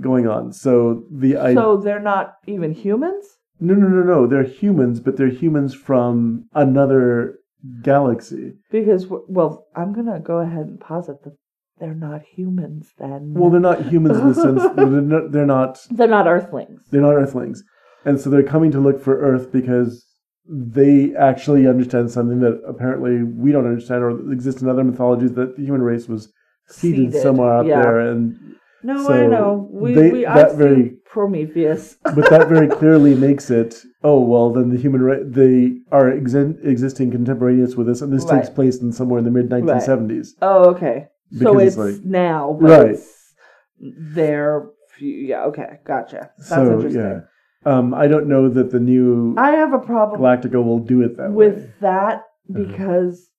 [0.00, 0.52] going on.
[0.52, 3.24] So the I so they're not even humans.
[3.60, 7.38] no no no no they're humans, but they're humans from another
[7.82, 8.54] galaxy.
[8.70, 11.36] Because well, I'm gonna go ahead and posit that
[11.82, 12.92] they're not humans.
[12.96, 16.80] Then Well, they're not humans in the sense they're not, they're not they're not Earthlings.
[16.90, 17.62] they're not Earthlings,
[18.04, 20.06] and so they're coming to look for Earth because
[20.48, 25.56] they actually understand something that apparently we don't understand or exists in other mythologies that
[25.56, 26.32] the human race was
[26.68, 27.82] seeded, Seeded, somewhere out yeah.
[27.82, 28.36] there and
[28.84, 29.68] No, So I know.
[29.72, 31.96] We they- we that very- Prometheus.
[32.16, 36.56] but that very clearly makes it oh well then the human ra- they are exen-
[36.64, 40.70] existing contemporaneous with us and this takes place in somewhere in the mid 1970s Oh,
[40.70, 41.08] okay.
[41.38, 42.90] So it's like- now, but Right.
[42.92, 43.34] it's
[44.14, 45.44] their few- yeah.
[45.46, 46.30] Okay, gotcha.
[46.38, 47.00] That's so interesting.
[47.02, 47.20] yeah
[47.64, 51.16] um, i don't know that the new I have a problem galactica will do it
[51.16, 52.16] that with way that
[52.50, 52.64] Uh-huh.
[52.64, 53.30] because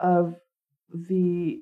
[0.00, 0.34] of
[1.10, 1.60] the.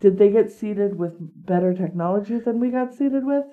[0.00, 3.44] Did they get seated with better technology than we got seated with?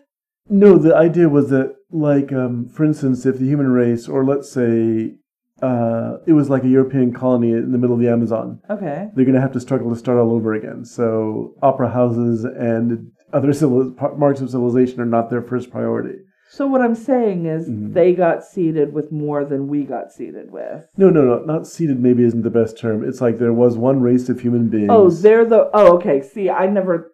[0.50, 4.50] no the idea was that like um, for instance if the human race or let's
[4.50, 5.16] say
[5.62, 9.10] uh, it was like a european colony in the middle of the amazon Okay.
[9.16, 13.12] they're going to have to struggle to start all over again so opera houses and
[13.34, 17.68] other civil- marks of civilization are not their first priority So what I'm saying is
[17.70, 17.94] Mhm.
[17.94, 20.88] they got seated with more than we got seated with.
[20.98, 21.38] No, no, no.
[21.54, 21.98] Not seated.
[22.02, 23.04] Maybe isn't the best term.
[23.04, 24.88] It's like there was one race of human beings.
[24.90, 25.62] Oh, they're the.
[25.74, 26.22] Oh, okay.
[26.22, 27.12] See, I never,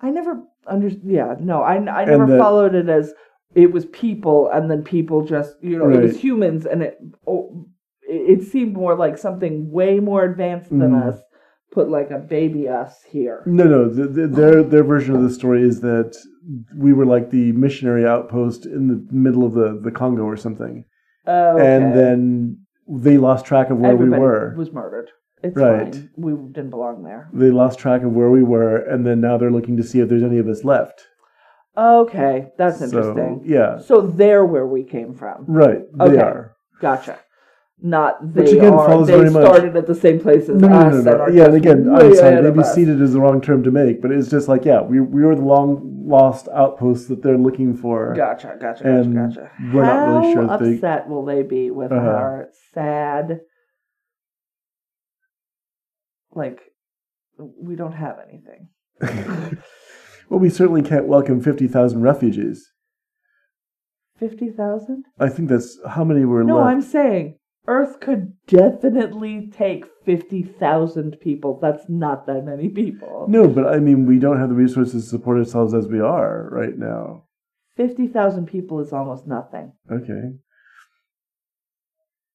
[0.00, 0.32] I never
[0.68, 0.88] under.
[1.18, 3.12] Yeah, no, I, I never that- followed it as
[3.56, 6.94] it was people, and then people just, you know, it was humans, and it,
[7.26, 7.66] oh,
[8.08, 11.08] it, it seemed more like something way more advanced than Mhm.
[11.08, 11.20] us.
[11.72, 13.42] Put like a baby us here.
[13.44, 13.88] No, no.
[13.88, 16.16] The, the, their their version of the story is that
[16.74, 20.84] we were like the missionary outpost in the middle of the, the Congo or something,
[21.26, 21.66] Oh, okay.
[21.76, 24.54] and then they lost track of where everybody we were.
[24.56, 25.10] was murdered.
[25.42, 25.92] It's Right.
[25.94, 26.10] fine.
[26.16, 27.28] We didn't belong there.
[27.34, 30.08] They lost track of where we were, and then now they're looking to see if
[30.08, 31.02] there's any of us left.
[31.76, 33.42] Okay, that's So interesting.
[33.44, 35.44] yeah, So they're where we came from.
[35.46, 35.82] right.
[35.98, 36.18] They Okay.
[36.22, 36.52] are.
[36.80, 37.18] Gotcha.
[37.82, 38.86] Not Which they again are.
[38.88, 41.04] follows They very much- started at the same place as No, no, us.
[41.04, 41.26] no, and no.
[41.28, 42.40] Yeah, and again, I'm sorry.
[42.42, 45.22] Maybe seated is the wrong term to make, but it's just like, yeah, we we
[45.22, 48.14] were the long lost outpost that they're looking for.
[48.14, 49.50] Gotcha, gotcha, gotcha, and gotcha.
[49.74, 52.06] we're How not really sure that they- upset will they be with Uh-huh.
[52.08, 53.40] our sad?
[56.34, 56.60] Like,
[57.38, 58.68] we don't have anything.
[60.30, 62.72] well, we certainly can't welcome fifty thousand refugees.
[64.18, 65.04] Fifty thousand?
[65.20, 66.68] I think that's how many were No, left.
[66.68, 67.36] I'm saying
[67.68, 71.58] Earth could definitely take fifty thousand people.
[71.60, 73.26] That's not that many people.
[73.28, 76.48] No, but I mean, we don't have the resources to support ourselves as we are
[76.50, 77.24] right now.
[77.76, 79.72] Fifty thousand people is almost nothing.
[79.90, 80.36] Okay.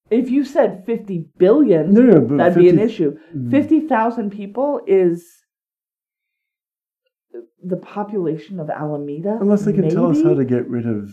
[0.10, 3.18] If you said fifty billion, No, no, that'd be an issue.
[3.34, 3.50] Mm.
[3.50, 5.26] 50,000 people is
[7.64, 9.38] the population of Alameda.
[9.40, 11.10] Unless they can tell us how to get rid of.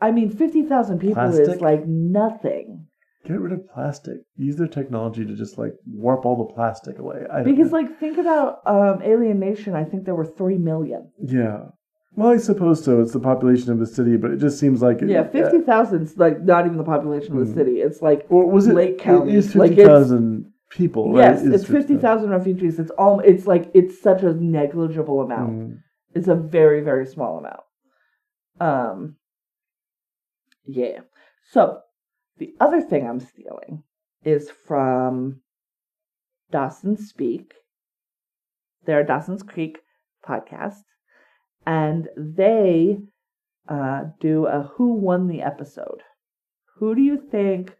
[0.00, 1.62] I mean, 50,000 people is Plastic?
[1.62, 2.83] like nothing.
[3.24, 4.18] Get rid of plastic.
[4.36, 7.22] Use their technology to just like warp all the plastic away.
[7.32, 9.74] I, Because like think about um, Alien Nation.
[9.74, 11.10] I think there were three million.
[11.22, 11.66] yeah.
[12.16, 13.00] Well, I suppose so.
[13.00, 16.16] It's the population of the city, but it just seems like it, Yeah, fifty thousand's
[16.16, 17.56] like not even the population of the Mm.
[17.56, 17.72] city.
[17.80, 18.74] It's like Or was it?
[18.76, 19.32] Lake County.
[19.32, 21.34] It is Like, fifty it's- thousand people, right?
[21.34, 22.78] yes, it's fifty thousand refugees.
[22.78, 23.18] It's all.
[23.18, 25.52] It's like it's such a negligible amount.
[25.58, 25.78] Mm.
[26.14, 27.60] It's a very very small amount.
[28.60, 29.16] Um.
[30.66, 31.00] Yeah.
[31.50, 31.80] So
[32.38, 33.82] the other thing I'm stealing
[34.24, 35.40] is from
[36.50, 37.54] Dawson's Speak.
[38.86, 39.78] They're Dawson's Creek
[40.26, 40.82] podcast,
[41.66, 42.98] and they
[43.68, 46.02] uh, do a Who Won the Episode.
[46.78, 47.74] Who do you think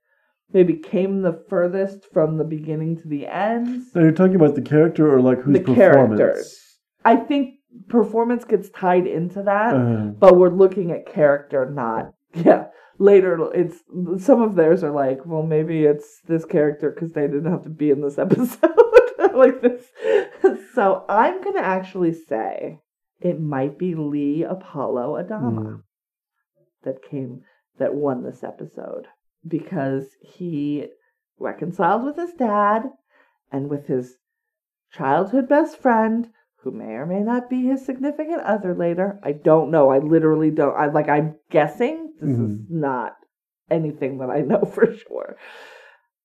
[0.53, 3.83] maybe came the furthest from the beginning to the end?
[3.93, 6.19] So you're talking about the character or like whose the performance?
[6.19, 6.61] characters.
[7.05, 7.57] I think
[7.89, 12.67] performance gets tied into that, Uh, but we're looking at character, not yeah.
[12.99, 13.79] Later, it's
[14.25, 17.71] some of theirs are like, well, maybe it's this character because they didn't have to
[17.71, 18.71] be in this episode
[19.35, 19.85] like this.
[20.75, 22.81] So I'm gonna actually say
[23.21, 25.83] it might be Lee Apollo Adama mm.
[26.85, 27.43] that came
[27.79, 29.07] that won this episode
[29.47, 30.87] because he
[31.39, 32.91] reconciled with his dad
[33.51, 34.17] and with his
[34.93, 36.29] childhood best friend
[36.65, 39.21] who may or may not be his significant other later.
[39.23, 39.91] I don't know.
[39.91, 40.75] I literally don't.
[40.75, 42.13] I like I'm guessing.
[42.21, 42.71] This is Mhm.
[42.71, 43.13] not
[43.71, 45.37] anything that I know for sure.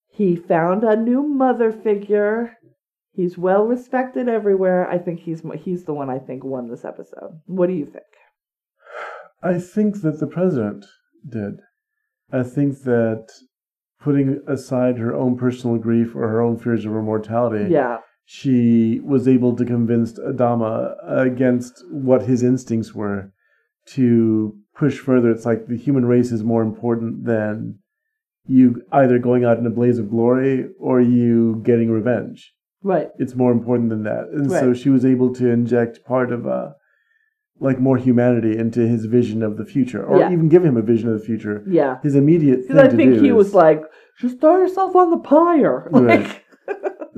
[0.07, 2.57] He found a new mother figure.
[3.11, 4.89] He's well respected everywhere.
[4.89, 7.39] I think he's he's the one I think won this episode.
[7.45, 8.05] What do you think?
[9.43, 10.85] I think that the president
[11.27, 11.59] did.
[12.31, 13.27] I think that
[13.99, 17.97] putting aside her own personal grief or her own fears of her mortality, Yeah.
[18.31, 23.31] She was able to convince Adama against what his instincts were
[23.87, 25.31] to push further.
[25.31, 27.79] It's like the human race is more important than
[28.45, 32.53] you either going out in a blaze of glory or you getting revenge.
[32.83, 33.09] Right.
[33.17, 34.25] It's more important than that.
[34.31, 36.75] And so she was able to inject part of a
[37.59, 40.31] like more humanity into his vision of the future, or Yeah.
[40.31, 41.63] even give him a vision of the future.
[41.67, 41.97] Yeah.
[42.03, 43.81] His immediate thing Because I think he is, was like,
[44.19, 45.89] just throw yourself on the pyre.
[45.91, 46.43] Right.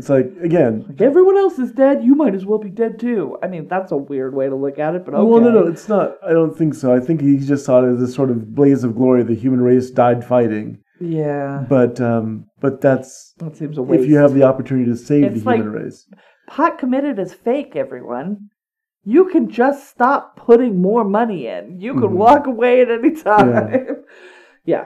[0.02, 3.38] It's like again, like, everyone else is dead, you might as well be dead too.
[3.44, 5.24] I mean, that's a weird way to look at it, but okay.
[5.24, 6.16] Well, no, no, it's not.
[6.28, 6.92] I don't think so.
[6.92, 9.22] I think he just saw it as this sort of blaze of glory.
[9.22, 11.66] The human race died fighting, Yeah.
[11.70, 14.04] but um, but that's That seems a waste.
[14.04, 16.08] if you have the opportunity to save It's the human like- race.
[16.48, 18.50] Pot committed is fake, everyone.
[19.04, 21.80] You can just stop putting more money in.
[21.80, 22.18] You can Mhm.
[22.26, 24.04] walk away at any time.
[24.66, 24.86] Yeah.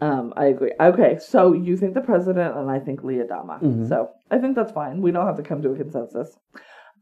[0.00, 0.72] Um, I agree.
[0.80, 3.60] Okay, so you think the president and I think Lee Adama.
[3.60, 3.88] Mhm.
[3.88, 5.02] So I think that's fine.
[5.02, 6.36] We don't have to come to a consensus.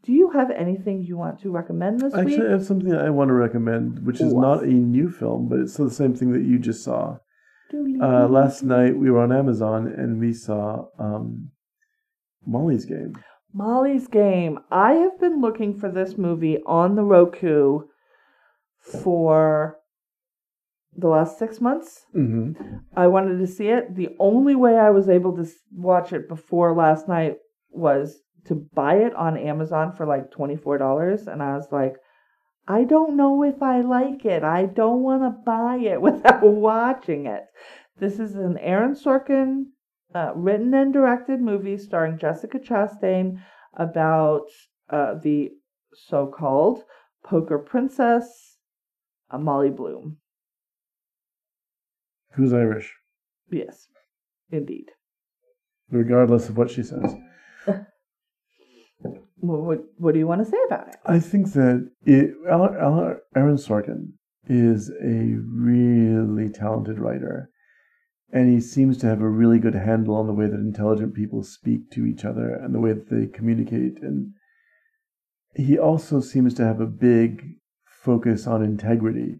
[0.02, 2.50] Do you have anything you want to recommend this Actually, I week?
[2.52, 4.40] have something I want to recommend, which is What?
[4.40, 7.18] not a new film, but it's the same thing that you just saw.
[7.74, 11.50] Uh, last night we were on Amazon and we saw um,
[12.46, 13.14] Molly's Game.
[13.52, 14.60] Molly's Game.
[14.70, 17.80] I have been looking for this movie on the Roku
[18.78, 19.78] for
[20.96, 22.06] the last six months.
[22.12, 22.52] hmm
[22.96, 23.94] I wanted to see it.
[23.94, 27.36] The only way I was able to watch it before last night
[27.70, 31.26] was to buy it on Amazon for like $24.
[31.26, 31.96] And I was like,
[32.68, 34.42] I don't know if I like it.
[34.42, 37.42] I don't want to buy it without watching it.
[37.98, 39.66] This is an Aaron Sorkin
[40.14, 43.42] uh, written and directed movie starring Jessica Chastain
[43.74, 44.46] about
[44.90, 45.50] uh, the
[45.94, 46.82] so called
[47.24, 48.56] poker princess,
[49.30, 50.18] uh, Molly Bloom.
[52.36, 52.92] Who's Irish,
[53.50, 53.88] Yes,
[54.50, 54.86] indeed.
[55.90, 57.14] regardless of what she says.
[59.38, 60.96] What, what, what do you want to say about it?
[61.04, 64.12] I think that it, Aaron Sorkin
[64.48, 67.50] is a really talented writer,
[68.32, 71.42] and he seems to have a really good handle on the way that intelligent people
[71.44, 74.02] speak to each other and the way that they communicate.
[74.02, 74.32] And
[75.54, 77.42] he also seems to have a big
[77.84, 79.36] focus on integrity,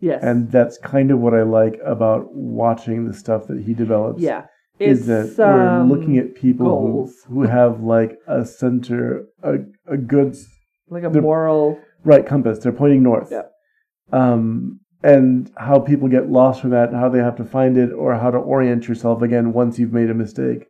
[0.00, 0.22] Yes.
[0.22, 4.20] and that's kind of what I like about watching the stuff that he develops.
[4.20, 4.46] yeah.
[4.78, 7.14] is It's, that we're um, looking at people who, goals.
[7.28, 9.54] who have like a center, a,
[9.86, 10.36] a good
[10.90, 11.78] like a moral.
[12.04, 12.58] right compass.
[12.58, 13.28] They're pointing north.
[13.30, 13.50] Yep.
[14.12, 17.92] Um, and how people get lost from that, and how they have to find it,
[17.92, 20.66] or how to orient yourself again once you've made a mistake.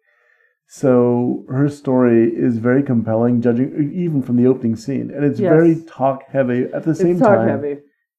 [0.66, 5.50] So her story is very compelling, judging even from the opening scene, and it's Yes.
[5.52, 6.64] very talk heavy.
[6.72, 7.76] At the same It's talk time, heavy.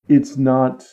[0.08, 0.84] It's not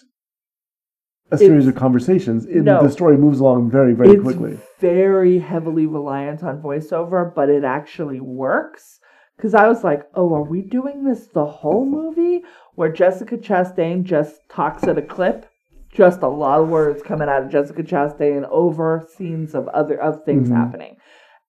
[1.30, 2.46] a series It's- of conversations.
[2.46, 2.82] It, no.
[2.82, 4.58] The story moves along very, very it's quickly.
[4.80, 8.98] very heavily reliant on voiceover, but it actually works.
[9.36, 12.42] Because I was like, oh, are we doing this the whole movie?
[12.74, 15.46] Where Jessica Chastain just talks at a clip
[15.90, 20.24] just a lot of words coming out of Jessica Chastain over scenes of other of
[20.24, 20.56] things Mhm.
[20.56, 20.96] happening,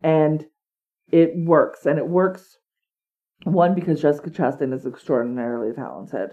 [0.02, 0.46] and
[1.12, 1.86] it works.
[1.86, 2.58] And it works
[3.46, 6.32] one because Jessica Chastain is extraordinarily talented,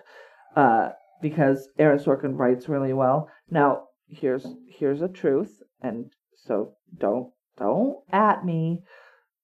[0.57, 0.89] uh,
[1.21, 3.29] because Aaron Sorkin writes really well.
[3.51, 8.83] Now here's here's a truth, and so don't don't at me.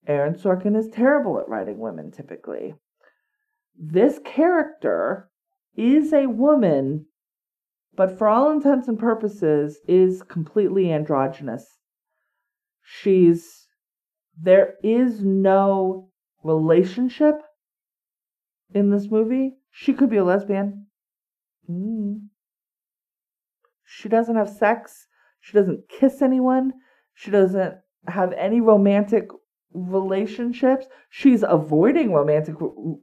[0.07, 2.75] Aaron Sorkin is terrible at writing women typically.
[3.79, 5.29] This character
[5.77, 7.07] is a woman,
[7.95, 11.79] but for all intents and purposes is completely androgynous.
[12.83, 13.67] She's
[14.41, 16.11] there is no
[16.45, 17.37] relationship
[18.75, 19.57] in this movie.
[19.71, 20.86] She could be a lesbian.
[21.71, 22.29] Mm.
[23.85, 25.07] She doesn't have sex.
[25.41, 26.73] She doesn't kiss anyone.
[27.15, 27.77] She doesn't
[28.09, 29.29] have any romantic
[29.73, 30.87] relationships.
[31.11, 32.57] She's avoiding romantic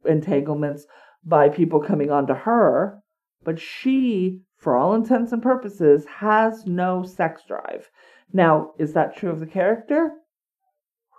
[0.06, 0.86] entanglements
[1.24, 3.00] by people coming onto her,
[3.44, 7.90] but she, for all intents and purposes, has no sex drive.
[8.34, 10.12] Now, is that true of the character?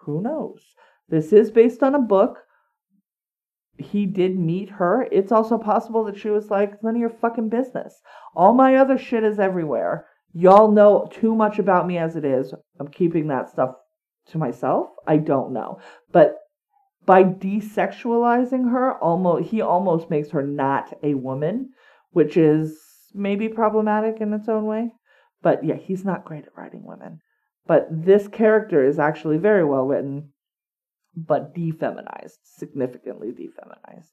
[0.03, 0.61] Who knows?
[1.09, 2.39] This is based on a book.
[3.79, 5.09] He did meet her.
[5.11, 8.01] It's also possible that she was like, none of your fucking business.
[8.37, 10.07] All my other shit is everywhere.
[10.33, 12.55] Y'all know too much about me as it is.
[12.79, 13.75] I'm keeping that stuff
[14.27, 14.89] to myself.
[15.07, 15.79] I don't know.
[16.13, 16.39] But
[17.07, 21.71] by desexualizing her, almost he almost makes her not a woman,
[22.11, 22.79] which is
[23.13, 24.93] maybe problematic in its own way.
[25.43, 27.21] But yeah, he's not great at writing women.
[27.67, 30.33] But this character is actually very well written,
[31.17, 34.11] but defeminized, significantly defeminized.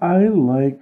[0.00, 0.78] I like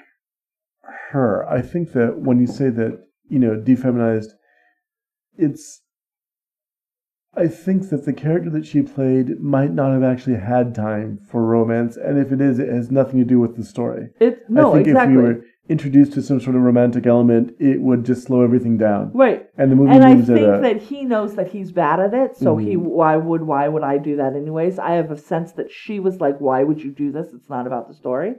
[1.10, 1.48] her.
[1.48, 4.30] I think that when you say that, you know, defeminized,
[5.36, 5.80] it's.
[7.34, 11.42] I think that the character that she played might not have actually had time for
[11.42, 14.10] romance, and if it is, it has nothing to do with the story.
[14.20, 18.04] It no exactly if we were introduced to some sort of romantic element, it would
[18.04, 19.10] just slow everything down.
[19.14, 19.46] right.
[19.56, 20.60] And the movie and I think at a.
[20.60, 22.82] that he knows that he's bad at it, so he Mhm.
[22.84, 24.78] why would why would I do that anyways?
[24.78, 27.32] I have a sense that she was like, why would you do this?
[27.32, 28.36] It's not about the story.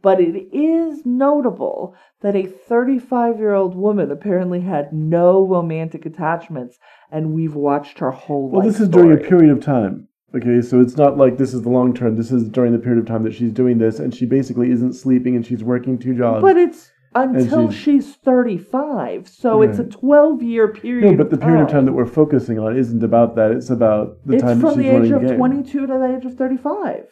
[0.00, 6.78] But it is notable that a 35 year old woman apparently had no romantic attachments,
[7.10, 8.64] and we've watched her whole well, life.
[8.64, 10.08] Well, this is during a period of time.
[10.34, 12.16] Okay, so it's not like this is the long term.
[12.16, 14.94] This is during the period of time that she's doing this, and she basically isn't
[14.94, 16.40] sleeping, and she's working two jobs.
[16.40, 21.10] But it's until she's- she's 35, so it's a 12 year period.
[21.10, 23.50] no, but the period of time that we're focusing on isn't about that.
[23.50, 26.24] It's about the it's time that from the age of the 22 to the age
[26.24, 27.04] of 35.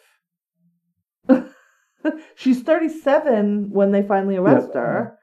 [2.35, 5.17] She's 37 when they finally arrest her,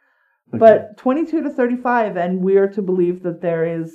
[0.50, 0.58] Okay.
[0.58, 3.92] but 22 to 35, and we're to believe that there is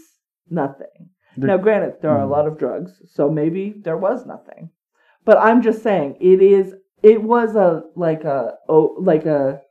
[0.50, 1.10] nothing.
[1.38, 2.32] The- now, granted, there are a Mhm.
[2.32, 4.70] lot of drugs, so maybe there was nothing.
[5.26, 6.76] But I'm just saying, it is.
[7.02, 9.62] It was a like a oh like a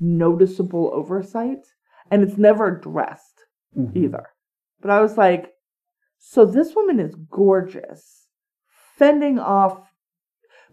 [0.00, 1.66] noticeable oversight,
[2.10, 3.44] and it's never addressed
[3.76, 3.94] Mhm.
[3.96, 4.26] either.
[4.80, 5.52] But I was like,
[6.18, 8.28] so this woman is gorgeous,
[8.96, 9.92] fending off,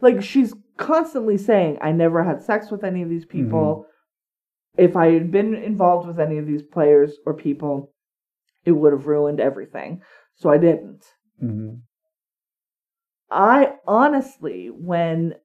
[0.01, 3.85] like she's constantly saying, I never had sex with any of these people.
[4.77, 7.91] If I had been involved with any of these players or people,
[8.67, 10.01] it would have ruined everything.
[10.35, 11.05] So I didn't.
[11.41, 11.81] Mhm.
[13.31, 15.35] I honestly, when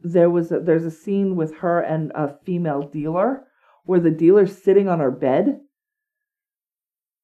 [0.00, 3.48] there was a, there's a scene with her and a female dealer
[3.84, 5.60] where the dealer's sitting on her bed,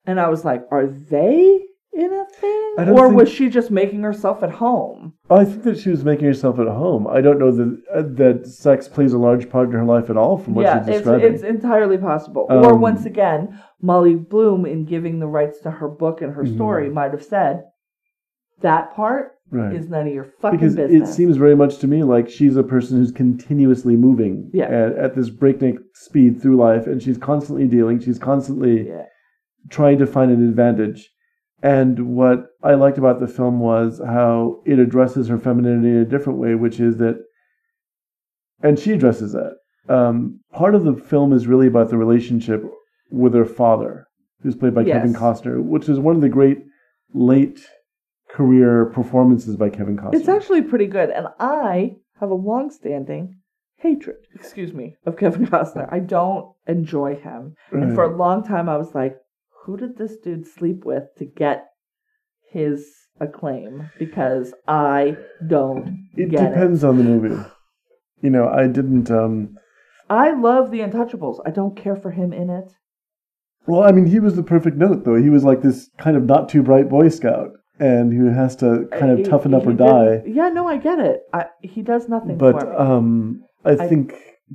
[0.07, 1.64] and I was like, are they
[2.78, 5.12] or think- was she just making herself at home?
[5.30, 7.07] I think that she was making herself at home.
[7.07, 10.16] I don't know that uh, that sex plays a large part in her life at
[10.16, 11.34] all, from what yeah, she's it's describing.
[11.34, 12.47] it's entirely possible.
[12.51, 16.45] or Um, once again, Molly Bloom, in giving the rights to her book and her
[16.45, 16.55] Mhm.
[16.55, 17.64] story, might have said
[18.61, 19.74] that part right.
[19.74, 21.11] is none of your fucking because business.
[21.11, 24.64] it seems very much to me like she's a person who's continuously moving Yeah.
[24.66, 27.99] at, at this breakneck speed through life, and she's constantly dealing.
[28.01, 29.05] She's constantly yeah.
[29.70, 31.11] trying to find an advantage.
[31.65, 36.05] And what I liked about the film was how it addresses her femininity in a
[36.05, 37.25] different way, which is that,
[38.62, 39.57] and she addresses that.
[39.89, 42.62] Um, part of the film is really about the relationship
[43.11, 44.07] with her father,
[44.43, 46.59] who's played by Kevin Costner, which is one of the great
[47.15, 47.61] late
[48.29, 50.17] career performances by Kevin Costner.
[50.17, 53.37] It's actually pretty good, and I have a long-standing
[53.79, 55.91] hatred, excuse me, of Kevin Costner.
[55.91, 59.17] I don't enjoy him, and for a long time, I was like,
[59.65, 61.67] "Who did this dude sleep with to get
[62.51, 62.87] his
[63.21, 67.41] acclaim?" Because I don't It depends on the movie.
[68.21, 69.11] You know, I didn't.
[69.11, 69.57] Um,
[70.09, 71.41] I love The Untouchables.
[71.47, 72.73] I don't care for him in it.
[73.67, 75.15] well, I mean, he was the perfect note, though.
[75.17, 78.87] He was like this kind of not too bright Boy Scout, and who has to
[78.93, 80.23] kind of He- toughen up he or die.
[80.27, 81.21] Yeah, no, I get it.
[81.33, 84.15] I, he does nothing But um, I I- think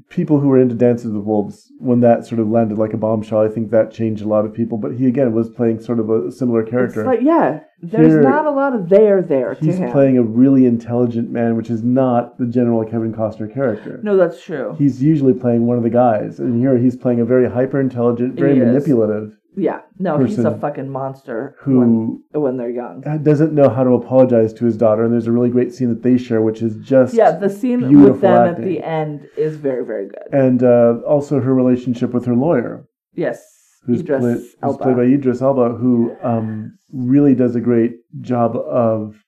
[0.09, 3.41] people who were into Dances with Wolves, when that sort of landed like a bombshell,
[3.41, 4.77] I think that changed a lot of people.
[4.77, 7.05] But he again was playing sort of a similar character.
[7.05, 10.65] like yeah, there's Here, not a lot of there there to He's playing a really
[10.65, 13.99] intelligent man, which is not the general Kevin Costner character.
[14.03, 14.75] no, that's true.
[14.77, 18.35] He's usually playing one of the guys, and here he's playing a very hyper intelligent,
[18.35, 19.33] very He is.
[19.55, 23.01] Yeah, no, he's a fucking monster who when when they're young.
[23.23, 25.03] doesn't know how to apologize to his daughter.
[25.03, 28.01] And there's a really great scene that they share, which is just Yeah, the scene
[28.01, 30.27] with them at the end is very very good.
[30.31, 33.43] and uh, also her relationship with her lawyer, Yes,
[33.85, 38.55] who's, Idris played, who's played by Idris Elba, who um, really does a great job
[38.55, 39.23] of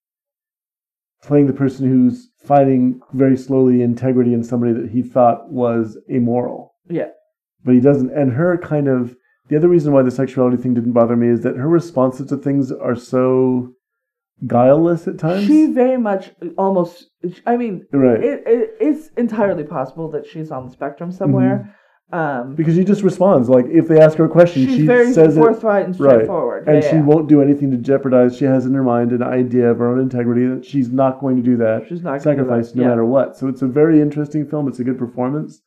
[1.24, 6.74] playing the person who's fighting very slowly integrity in somebody that he thought was amoral.
[6.90, 7.10] Yeah.
[7.64, 8.12] But he doesn't.
[8.12, 9.16] And her kind of
[9.52, 12.38] the other reason why the sexuality thing didn't bother me is that her responses to
[12.38, 13.74] things are so
[14.48, 15.46] guileless at times.
[15.46, 17.10] She very much almost.
[17.46, 18.24] I mean, right.
[18.24, 21.76] it, it it's entirely possible that she's on the spectrum somewhere.
[22.14, 25.12] Um, because she just responds like if they ask her a question, she's she very
[25.12, 26.12] says it forthright and right.
[26.12, 27.04] straightforward, and Yeah, she yeah.
[27.04, 28.38] won't do anything to jeopardize.
[28.38, 31.36] She has in her mind an idea of her own integrity that she's not going
[31.36, 32.90] to do that, She's not sacrifice no Yeah.
[32.90, 33.36] matter what.
[33.36, 34.70] So it's a very interesting film.
[34.70, 35.62] It's a good performance.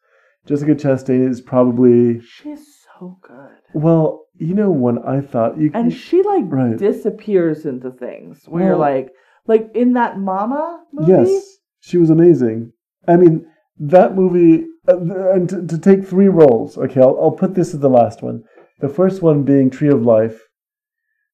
[0.46, 2.66] Jessica Chastain is probably She's
[2.98, 6.76] so good, well, you know, when I thought you and she like Right.
[6.76, 9.12] disappears into things where you're Well- like,
[9.46, 11.12] like in that Mama movie.
[11.12, 12.72] yes, she was amazing.
[13.06, 13.46] I mean,
[13.78, 14.98] that movie, uh,
[15.32, 16.78] and to, to take three roles.
[16.78, 18.42] Okay, I'll, I'll put this as the last one.
[18.80, 20.40] The first one being Tree of Life,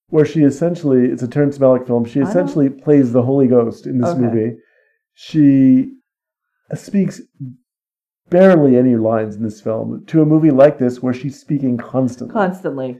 [0.08, 2.04] where she essentially, it's a Terrence Malick film.
[2.04, 4.20] She essentially plays the Holy Ghost in this Okay.
[4.20, 4.56] movie.
[5.14, 5.92] She
[6.74, 7.20] speaks
[8.30, 12.32] barely any lines in this film to a movie like this where she's speaking constantly.
[12.32, 12.98] constantly,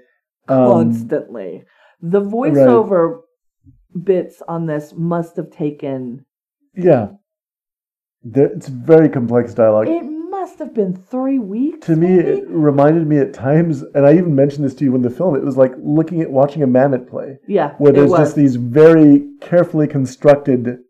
[0.48, 1.64] Um, constantly.
[2.02, 3.20] The voiceover
[4.02, 6.24] bits on this must have taken.
[6.74, 7.08] yeah.
[8.22, 9.88] There, it's very complex dialogue.
[9.88, 11.86] It must have been three weeks.
[11.86, 12.28] to me, maybe?
[12.28, 15.36] it reminded me at times, and I even mentioned this to you in the film.
[15.36, 19.26] It was like looking at watching a Mamet play, yeah, where there's just these very
[19.40, 20.80] carefully constructed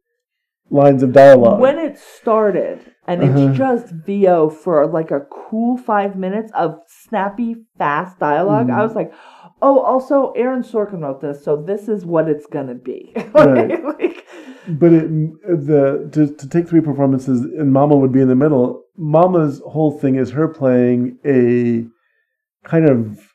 [0.71, 1.61] lines of dialogue.
[1.61, 3.49] when it started and Uh-huh.
[3.49, 8.75] it's just VO for like a cool five minutes of snappy, fast dialog Mhm.
[8.75, 9.13] I was like,
[9.63, 13.13] oh, also Aaron Sorkin wrote this, so this is what it's gonna be.
[13.35, 13.83] Right.
[13.85, 14.27] Like,
[14.69, 15.09] but it,
[15.67, 18.85] the to, to take three performances, and Mama would be in the middle.
[18.97, 21.87] Mama's whole thing is her playing a
[22.69, 23.33] kind of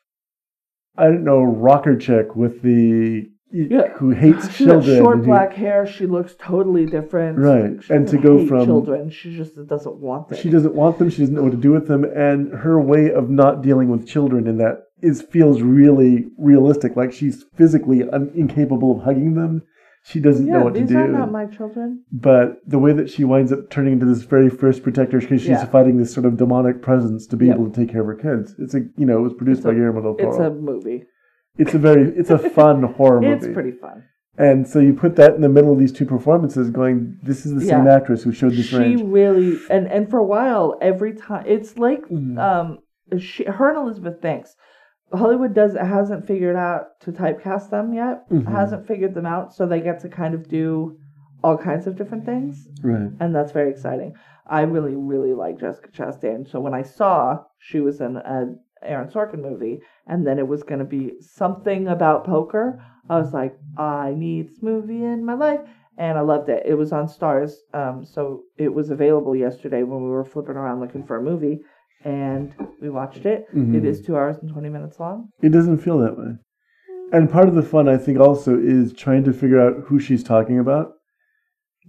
[0.96, 3.88] I don't know rocker chick with the Yeah.
[3.94, 4.96] who hates She's children.
[4.98, 5.86] short black hair.
[5.86, 7.38] She looks totally different.
[7.38, 10.38] Right, She and to go from- children, she just doesn't want them.
[10.38, 11.08] She doesn't want them.
[11.10, 14.06] She doesn't know what to do with them, and her way of not dealing with
[14.06, 16.96] children in that is feels really realistic.
[16.96, 19.62] Like she's physically un- incapable of hugging them.
[20.04, 20.86] She doesn't yeah, know what to do.
[20.86, 22.02] these are not my children.
[22.12, 25.50] but the way that she winds up turning into this very first protector because she's
[25.50, 25.64] Yeah.
[25.66, 27.56] fighting this sort of demonic presence to be Yep.
[27.56, 28.54] able to take care of her kids.
[28.58, 30.30] It's a you know it was produced It's by a- Guillermo del Toro.
[30.30, 31.04] It's a movie.
[31.58, 33.46] It's a very it's a fun horror movie.
[33.46, 34.04] It's pretty fun.
[34.38, 37.54] And so you put that in the middle of these two performances, going, this is
[37.54, 37.94] the same Yeah.
[37.96, 39.02] actress who showed this she range.
[39.02, 42.38] really and and for a while every time it's like Mhm.
[42.38, 42.78] um
[43.18, 44.56] she, her and elizabeth banks
[45.14, 48.46] hollywood does hasn't figured out to typecast them yet Mhm.
[48.48, 50.98] hasn't figured them out so they get to kind of do
[51.44, 53.08] all kinds of different things Right.
[53.20, 54.14] and that's very exciting
[54.48, 58.46] i really really like jessica chastain so when i saw she was in a
[58.82, 63.32] aaron sorkin movie and then it was going to be something about poker i was
[63.32, 65.60] like i need this movie in my life
[65.98, 66.62] and I loved it.
[66.66, 70.80] It was on Starz, um, so it was available yesterday when we were flipping around
[70.80, 71.60] looking for a movie,
[72.04, 73.46] and we watched it.
[73.54, 73.74] Mhm.
[73.74, 75.30] It is two hours and twenty minutes long.
[75.42, 76.36] It doesn't feel that way.
[77.12, 80.22] And part of the fun, I think, also is trying to figure out who she's
[80.22, 80.92] talking about.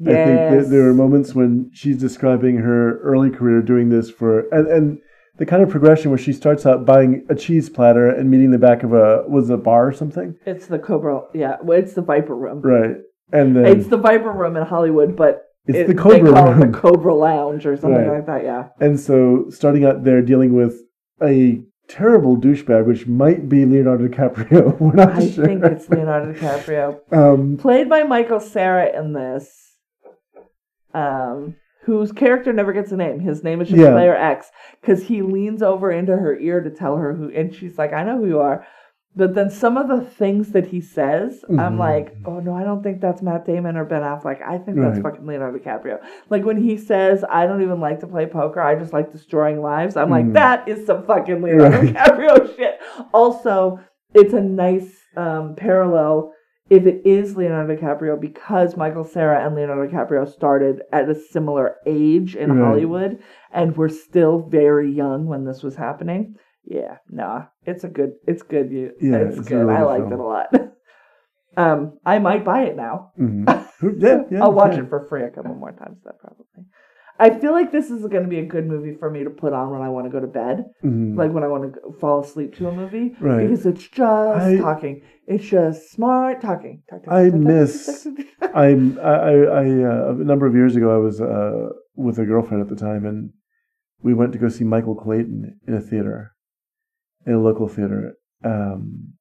[0.06, 4.48] I think that there are moments when she's describing her early career doing this for,
[4.52, 5.00] and, and
[5.38, 8.58] the kind of progression where she starts out buying a cheese platter and meeting the
[8.58, 10.36] back of a, was it a bar or something?
[10.46, 11.22] It's the Cobra.
[11.34, 12.62] Yeah, well, it's the Viper Room.
[12.62, 12.98] Right.
[13.32, 16.54] And then It's the Viper Room in Hollywood, but It's it- the Cobra they call
[16.54, 16.64] Room.
[16.64, 18.18] it the Cobra Lounge or something Right.
[18.18, 18.44] like that.
[18.44, 20.82] Yeah, And so starting out there dealing with
[21.22, 24.78] a terrible douchebag, which might be Leonardo DiCaprio.
[24.80, 25.46] We're not I sure.
[25.46, 29.76] think it's Leonardo DiCaprio, um, played by Michael Cera in this.
[30.94, 31.56] Um,
[31.88, 33.18] whose character never gets a name.
[33.18, 33.92] His name is just Yeah.
[33.92, 37.78] Player X because he leans over into her ear to tell her who, and she's
[37.78, 38.66] like, "I know who you are."
[39.16, 41.80] But then some of the things that he says, I'm Mhm.
[41.80, 44.46] like, "Oh no, I don't think that's Matt Damon or Ben Affleck.
[44.46, 45.04] I think that's Right.
[45.14, 48.60] fucking Leonardo DiCaprio." Like when he says, "I don't even like to play poker.
[48.62, 50.34] I just like destroying lives." I'm like, Mhm.
[50.34, 51.94] "That is some fucking Leonardo Right.
[51.96, 52.80] DiCaprio shit."
[53.14, 53.80] Also,
[54.14, 56.34] it's a nice um, parallel
[56.70, 61.76] if it is Leonardo DiCaprio because Michael Cera and Leonardo DiCaprio started at a similar
[61.86, 62.66] age in Right.
[62.68, 63.20] Hollywood
[63.54, 66.36] and were still very young when this was happening.
[66.66, 68.72] Yeah, nah, it's a good, it's good.
[68.72, 69.60] You, Yeah, it's, it's good.
[69.66, 70.14] really I liked film.
[70.14, 70.48] it a lot.
[71.58, 73.12] um, I might buy it now.
[73.20, 74.02] Mhm.
[74.02, 74.44] yeah, yeah.
[74.44, 74.82] I'll watch yeah.
[74.84, 76.00] it for free a couple more times.
[76.04, 76.46] That probably.
[77.20, 79.54] I feel like this is going to be a good movie for me to put
[79.54, 81.16] on when I want to go to bed, Mhm.
[81.18, 83.48] like when I want to fall asleep to a movie, Right.
[83.48, 84.02] because it's just
[84.46, 85.02] I- talking.
[85.28, 86.84] It's just smart talking.
[86.90, 88.52] Talk, talk, I talk, miss- talk, talk.
[88.56, 92.26] I'm I, I, I uh, a number of years ago I was uh, with a
[92.26, 93.32] girlfriend at the time and
[94.02, 96.34] we went to go see Michael Clayton in a theater,
[97.26, 98.14] in a local theater,
[98.44, 99.14] um,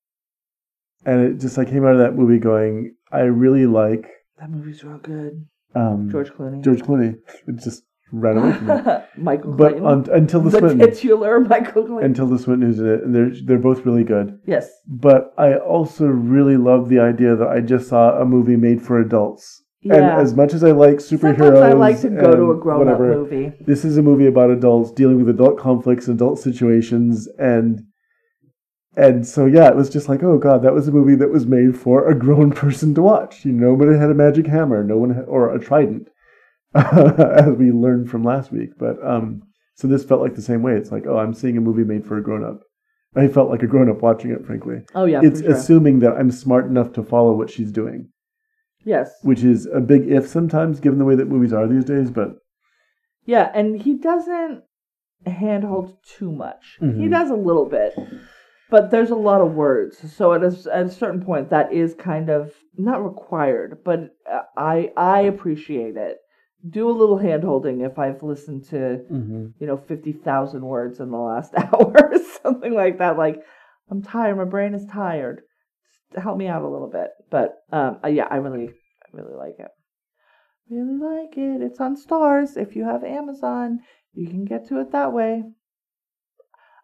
[1.04, 4.06] and it just I came out of that movie going I really like
[4.38, 5.46] That movie's real good.
[5.74, 6.62] um, George Clooney.
[6.62, 7.16] George Clooney.
[7.48, 7.82] It just
[8.12, 8.82] ran away from me.
[9.16, 9.86] Michael but Clayton.
[9.86, 12.04] un, until the the titular Michael Clayton.
[12.04, 14.38] until the Swinton who's in uh, it, and they're they're both really good.
[14.46, 14.70] yes.
[14.86, 19.00] But I also really love the idea that I just saw a movie made for
[19.00, 19.62] adults.
[19.82, 19.94] Yeah.
[19.96, 22.60] And as much as I like superheroes, Sometimes I like to go to a and
[22.62, 23.52] grown up movie.
[23.60, 27.82] This is a movie about adults dealing with adult conflicts, adult situations, and
[28.96, 31.46] and so yeah, it was just like, oh god, that was a movie that was
[31.46, 33.44] made for a grown person to watch.
[33.44, 36.08] You know, nobody had a magic hammer, no one had, or a trident,
[37.38, 38.70] as we learned from last week.
[38.78, 39.42] But um,
[39.74, 40.72] so this felt like the same way.
[40.72, 42.60] It's like, oh, I'm seeing a movie made for a grown up.
[43.14, 44.82] I felt like a grown up watching it, frankly.
[44.94, 45.52] Oh yeah, it's sure.
[45.52, 48.10] assuming that I'm smart enough to follow what she's doing,
[48.84, 49.10] yes.
[49.22, 52.10] which is a big if sometimes, given the way that movies are these days.
[52.10, 52.36] But
[53.24, 54.62] Yeah, and he doesn't
[55.24, 56.76] handhold too much.
[56.80, 57.10] He Mhm.
[57.10, 57.94] does a little bit,
[58.70, 59.98] but there's a lot of words.
[60.12, 64.42] So at a, at a certain point, that is kind of not required, but uh,
[64.56, 66.18] I I appreciate it.
[66.68, 69.04] Do a little hand holding if I've listened to
[69.58, 73.18] you know fifty thousand words in the last hour or something like that.
[73.18, 73.42] Like
[73.90, 75.42] I'm tired, my brain is tired.
[76.12, 77.10] Just help me out a little bit.
[77.30, 79.70] But um, uh, yeah, I really I really like it.
[80.68, 81.62] Really like it.
[81.62, 82.56] It's on Starz.
[82.56, 83.80] If you have Amazon,
[84.14, 85.44] you can get to it that way.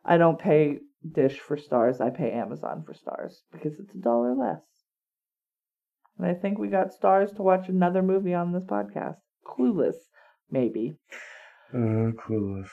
[0.04, 0.78] I don't pay
[1.10, 2.00] Dish for Starz.
[2.00, 4.62] I pay Amazon for Starz because it's a dollar less.
[6.18, 9.16] And I think we got Starz to watch another movie on this podcast.
[9.46, 9.96] Clueless,
[10.50, 10.96] maybe.
[11.74, 12.68] uh, clueless.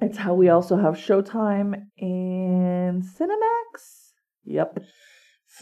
[0.00, 4.12] It's how we also have Showtime and Cinemax.
[4.44, 4.78] Yep.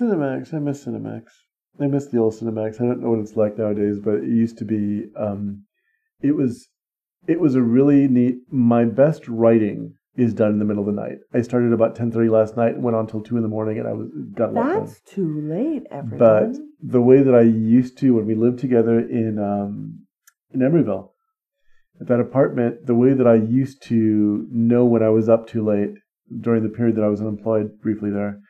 [0.01, 0.55] Cinemax.
[0.55, 1.23] I miss Cinemax.
[1.81, 2.81] I miss the old Cinemax.
[2.81, 5.07] I don't know what it's like nowadays, but it used to be.
[5.17, 5.65] Um,
[6.21, 6.69] it was.
[7.27, 8.37] It was a really neat.
[8.51, 11.19] My best writing is done in the middle of the night.
[11.35, 13.79] I started about ten thirty last night and went on till two in the morning,
[13.79, 14.85] and I was got a lot done.
[14.85, 16.19] That's too late, everyone.
[16.19, 20.07] But the way that I used to when we lived together in um,
[20.53, 21.11] in Emeryville,
[22.01, 25.65] at that apartment, the way that I used to know when I was up too
[25.65, 25.95] late
[26.41, 28.41] during the period that I was unemployed briefly there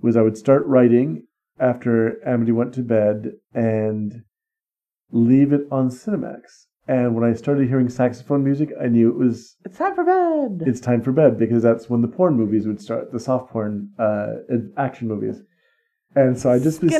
[0.00, 1.26] was I would start writing
[1.58, 4.22] after Amity went to bed and
[5.10, 6.66] leave it on Cinemax.
[6.88, 10.68] And when I started hearing saxophone music, I knew it was it's time for bed.
[10.68, 13.90] it's time for bed because that's when the porn movies would start, the soft porn
[13.98, 14.34] uh,
[14.76, 15.42] action movies.
[16.16, 16.92] And so I just was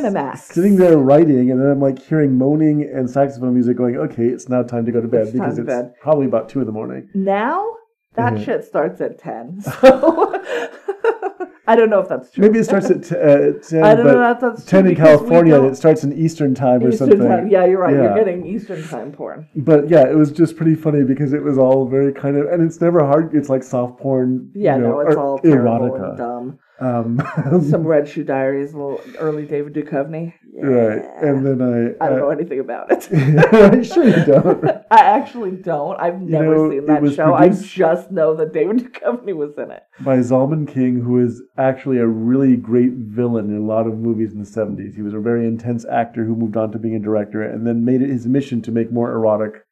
[0.45, 4.49] sitting there writing, and then I'm like hearing moaning and saxophone music going, okay, it's
[4.49, 5.95] now time to go to bed It's because it's bed.
[6.01, 7.09] probably about two in the morning.
[7.15, 7.67] now
[8.15, 8.45] that Mhm.
[8.45, 9.61] shit starts at ten.
[9.81, 10.43] So
[11.69, 12.43] I don't know if that's true.
[12.43, 14.91] Maybe it starts at t- uh, 10, I don't but know if that's true 10
[14.91, 17.27] in California, and it starts in Eastern time or Eastern something.
[17.29, 17.49] time.
[17.49, 17.93] Yeah, you're right.
[17.95, 18.03] Yeah.
[18.05, 19.49] You're getting Eastern time porn.
[19.57, 22.63] But yeah, it was just pretty funny because it was all very kind of, and
[22.63, 23.35] it's never hard.
[23.35, 24.51] It's like soft porn.
[24.55, 26.17] Yeah, you know, no, it's all erotica.
[26.17, 26.59] dumb.
[26.79, 27.23] Um,
[27.71, 30.35] Some Red Shoe Diaries, a little early David Duchovny.
[30.53, 30.65] Yeah.
[30.65, 31.03] right.
[31.23, 32.05] And then I.
[32.05, 33.03] I don't uh, know anything about it.
[33.87, 34.65] sure you don't.
[34.91, 35.99] I actually don't.
[36.01, 37.35] I've never know, seen that show.
[37.35, 39.85] I just know that David Duchovny was in it.
[40.01, 44.33] by Zalman King, who is actually a really great villain in a lot of movies
[44.33, 44.95] in the 70s.
[44.95, 47.85] He was a very intense actor who moved on to being a director and then
[47.85, 49.66] made it his mission to make more erotic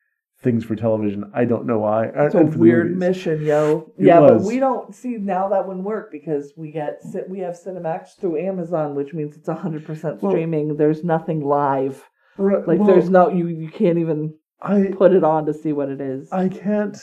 [0.45, 1.29] things for television.
[1.35, 2.07] I don't know why.
[2.15, 3.91] It's a And the weird mission, yo.
[3.99, 4.43] It yeah, was.
[4.43, 8.39] but we don't see now that wouldn't work because we get we have Cinemax through
[8.39, 10.77] Amazon, which means it's hundred percent Well- streaming.
[10.77, 12.05] There's nothing live.
[12.37, 15.73] Right, Like well, there's no you you can't even I, put it on to see
[15.73, 16.31] what it is.
[16.33, 16.97] I can't.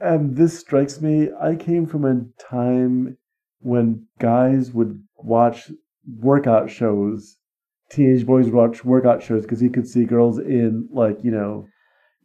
[0.00, 1.28] And this strikes me.
[1.40, 3.16] I came from a time
[3.60, 5.70] when guys would watch
[6.20, 7.36] workout shows.
[7.90, 11.66] Teenage boys would watch workout shows because he could see girls in like you know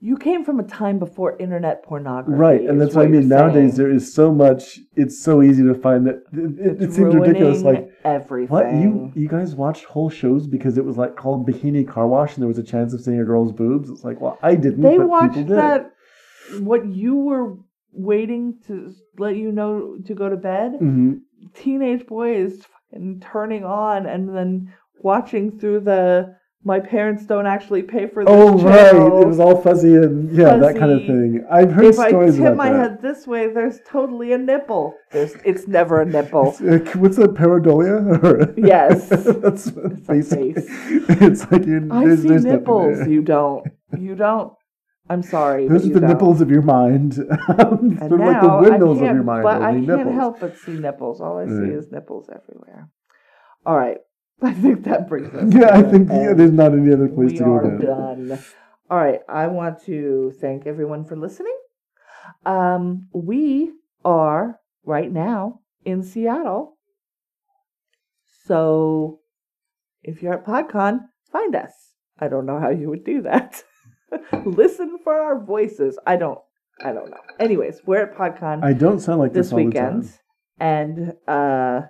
[0.04, 2.38] you came from a time before internet pornography.
[2.38, 3.30] Right, and that's what I mean.
[3.30, 3.88] Nowadays, saying.
[3.88, 4.80] there is so much.
[4.98, 7.62] It's so easy to find that it, it, it seems ridiculous.
[7.62, 8.50] Like everything.
[8.50, 12.34] what you you guys watched whole shows because it was like called Bikini Car Wash,
[12.34, 13.90] and there was a chance of seeing a girl's boobs.
[13.90, 14.82] It's like, well, I didn't.
[14.82, 15.58] they but watched people did.
[15.58, 15.94] that
[16.60, 17.56] what you were
[17.94, 21.14] waiting to let you know to go to bed hmm
[21.54, 22.62] teenage boys
[22.92, 26.34] and turning on and then watching through the
[26.66, 30.56] my parents don't actually pay for this Oh right, it was all fuzzy and yeah,
[30.58, 31.46] that kind of thing.
[31.52, 32.80] I've heard if I tip my that.
[32.80, 34.96] head this way, there's totally a nipple.
[35.12, 36.56] There's it's never a nipple.
[36.60, 38.54] Uh, What's that, pareidolia?
[38.58, 39.10] Yes.
[39.42, 40.54] that's a basically.
[40.54, 40.68] face.
[41.24, 41.88] It's like you.
[41.92, 43.00] I there's, see there's nipples.
[43.00, 43.10] there.
[43.10, 43.68] You don't.
[43.98, 44.54] You don't.
[45.10, 45.68] I'm sorry.
[45.68, 46.10] Those are the don't.
[46.10, 47.18] nipples of your mind.
[47.18, 49.44] And sort now like the windows of your mind.
[49.44, 50.16] but I can't nipples.
[50.16, 51.20] help but see nipples.
[51.20, 52.90] All I see is nipples everywhere.
[53.66, 53.98] All right.
[54.46, 55.54] I think that brings us.
[55.54, 58.40] Yeah, to I think yeah, there's not any other place we to go are done.
[58.90, 59.22] All right.
[59.30, 61.58] I want to thank everyone for listening.
[62.46, 63.72] Um, we
[64.04, 66.78] are right now in Seattle.
[68.46, 69.22] So
[70.04, 71.00] if you're at PodCon,
[71.32, 71.72] find us.
[72.20, 73.64] I don't know how you would do that.
[74.46, 75.98] Listen for our voices.
[76.06, 76.40] I don't
[76.84, 77.18] I don't know.
[77.40, 80.12] Anyways, we're at PodCon I don't sound like this, this weekend,
[80.60, 81.82] and uh,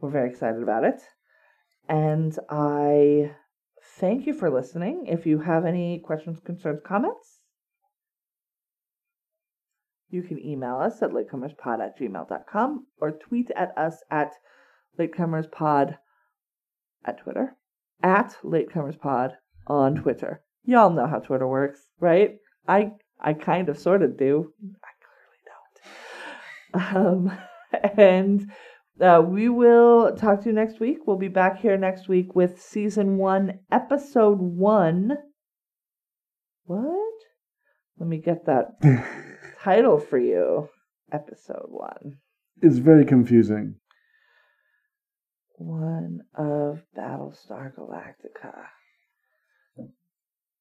[0.00, 1.00] we're very excited about it.
[1.88, 3.32] And I
[3.96, 5.06] thank you for listening.
[5.06, 7.40] If you have any questions, concerns, comments,
[10.10, 14.32] you can email us at latecomerspod at gmail.com or tweet at us at
[14.98, 15.96] latecomerspod
[17.04, 17.56] at Twitter,
[18.02, 19.32] at latecomerspod
[19.66, 20.42] on Twitter.
[20.64, 22.36] Y'all know how Twitter works, right?
[22.66, 24.52] I I kind of sort of do.
[24.84, 27.28] I clearly don't.
[27.30, 27.38] Um,
[27.96, 28.50] and
[29.00, 30.98] uh, we will talk to you next week.
[31.06, 35.16] We'll be back here next week with season one, episode one.
[36.64, 37.14] What?
[37.98, 38.80] Let me get that
[39.62, 40.68] title for you.
[41.12, 42.18] Episode one.
[42.60, 43.76] it's very confusing.
[45.56, 48.54] One of Battlestar Galactica.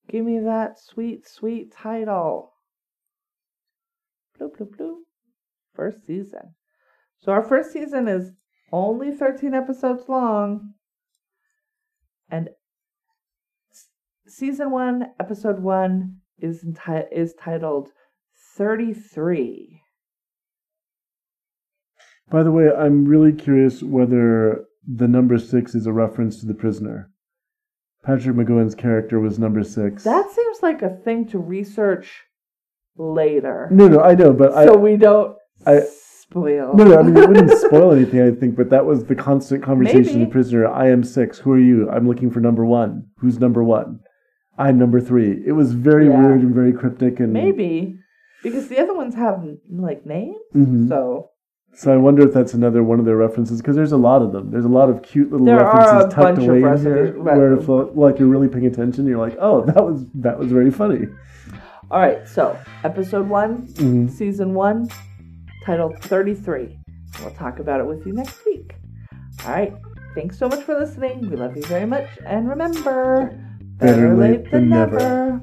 [0.09, 2.53] Give me that sweet, sweet title.
[4.39, 4.95] Bloop, bloop, bloop.
[5.75, 6.55] First season.
[7.19, 8.31] So our first season is
[8.71, 10.73] only 13 episodes long.
[12.29, 12.49] And
[14.27, 17.89] season one, episode one is enti- is titled
[18.57, 19.81] 33.
[22.29, 26.53] By the way, I'm really curious whether the number six is a reference to the
[26.53, 27.09] prisoner.
[28.03, 30.03] Patrick McGoohan's character was number six.
[30.03, 32.23] That seems like a thing to research
[32.97, 33.69] later.
[33.71, 35.83] no, no, I know, but I so we don't I-
[36.31, 36.73] spoil.
[36.75, 36.99] no, no.
[36.99, 38.21] I mean, it wouldn't spoil anything.
[38.21, 40.21] I think, but that was the constant conversation.
[40.21, 40.67] in prisoner.
[40.67, 41.39] I am six.
[41.39, 41.89] Who are you?
[41.89, 43.05] I'm looking for number one.
[43.19, 43.99] Who's number one?
[44.57, 45.43] I'm number three.
[45.45, 46.19] It was very Yeah.
[46.19, 47.99] weird and very cryptic and Maybe
[48.43, 50.37] because the other ones have like names.
[50.55, 50.87] Mhm.
[50.89, 51.29] So
[51.73, 54.31] So I wonder if that's another one of their references because there's a lot of
[54.31, 54.49] them.
[54.49, 58.17] There's a lot of cute little There references tucked away in here, where if like
[58.17, 61.05] you're really paying attention, you're like, oh, that was that was very funny.
[61.91, 62.27] all right.
[62.27, 64.09] So episode one, Mhm.
[64.09, 64.87] season one,
[65.67, 66.79] titled thirty three.
[67.19, 68.73] We'll talk about it with you next week.
[69.45, 69.73] All right.
[70.15, 71.29] Thanks so much for listening.
[71.29, 73.37] We love you very much, and remember,
[73.77, 74.97] Better late than never.
[74.97, 75.41] never.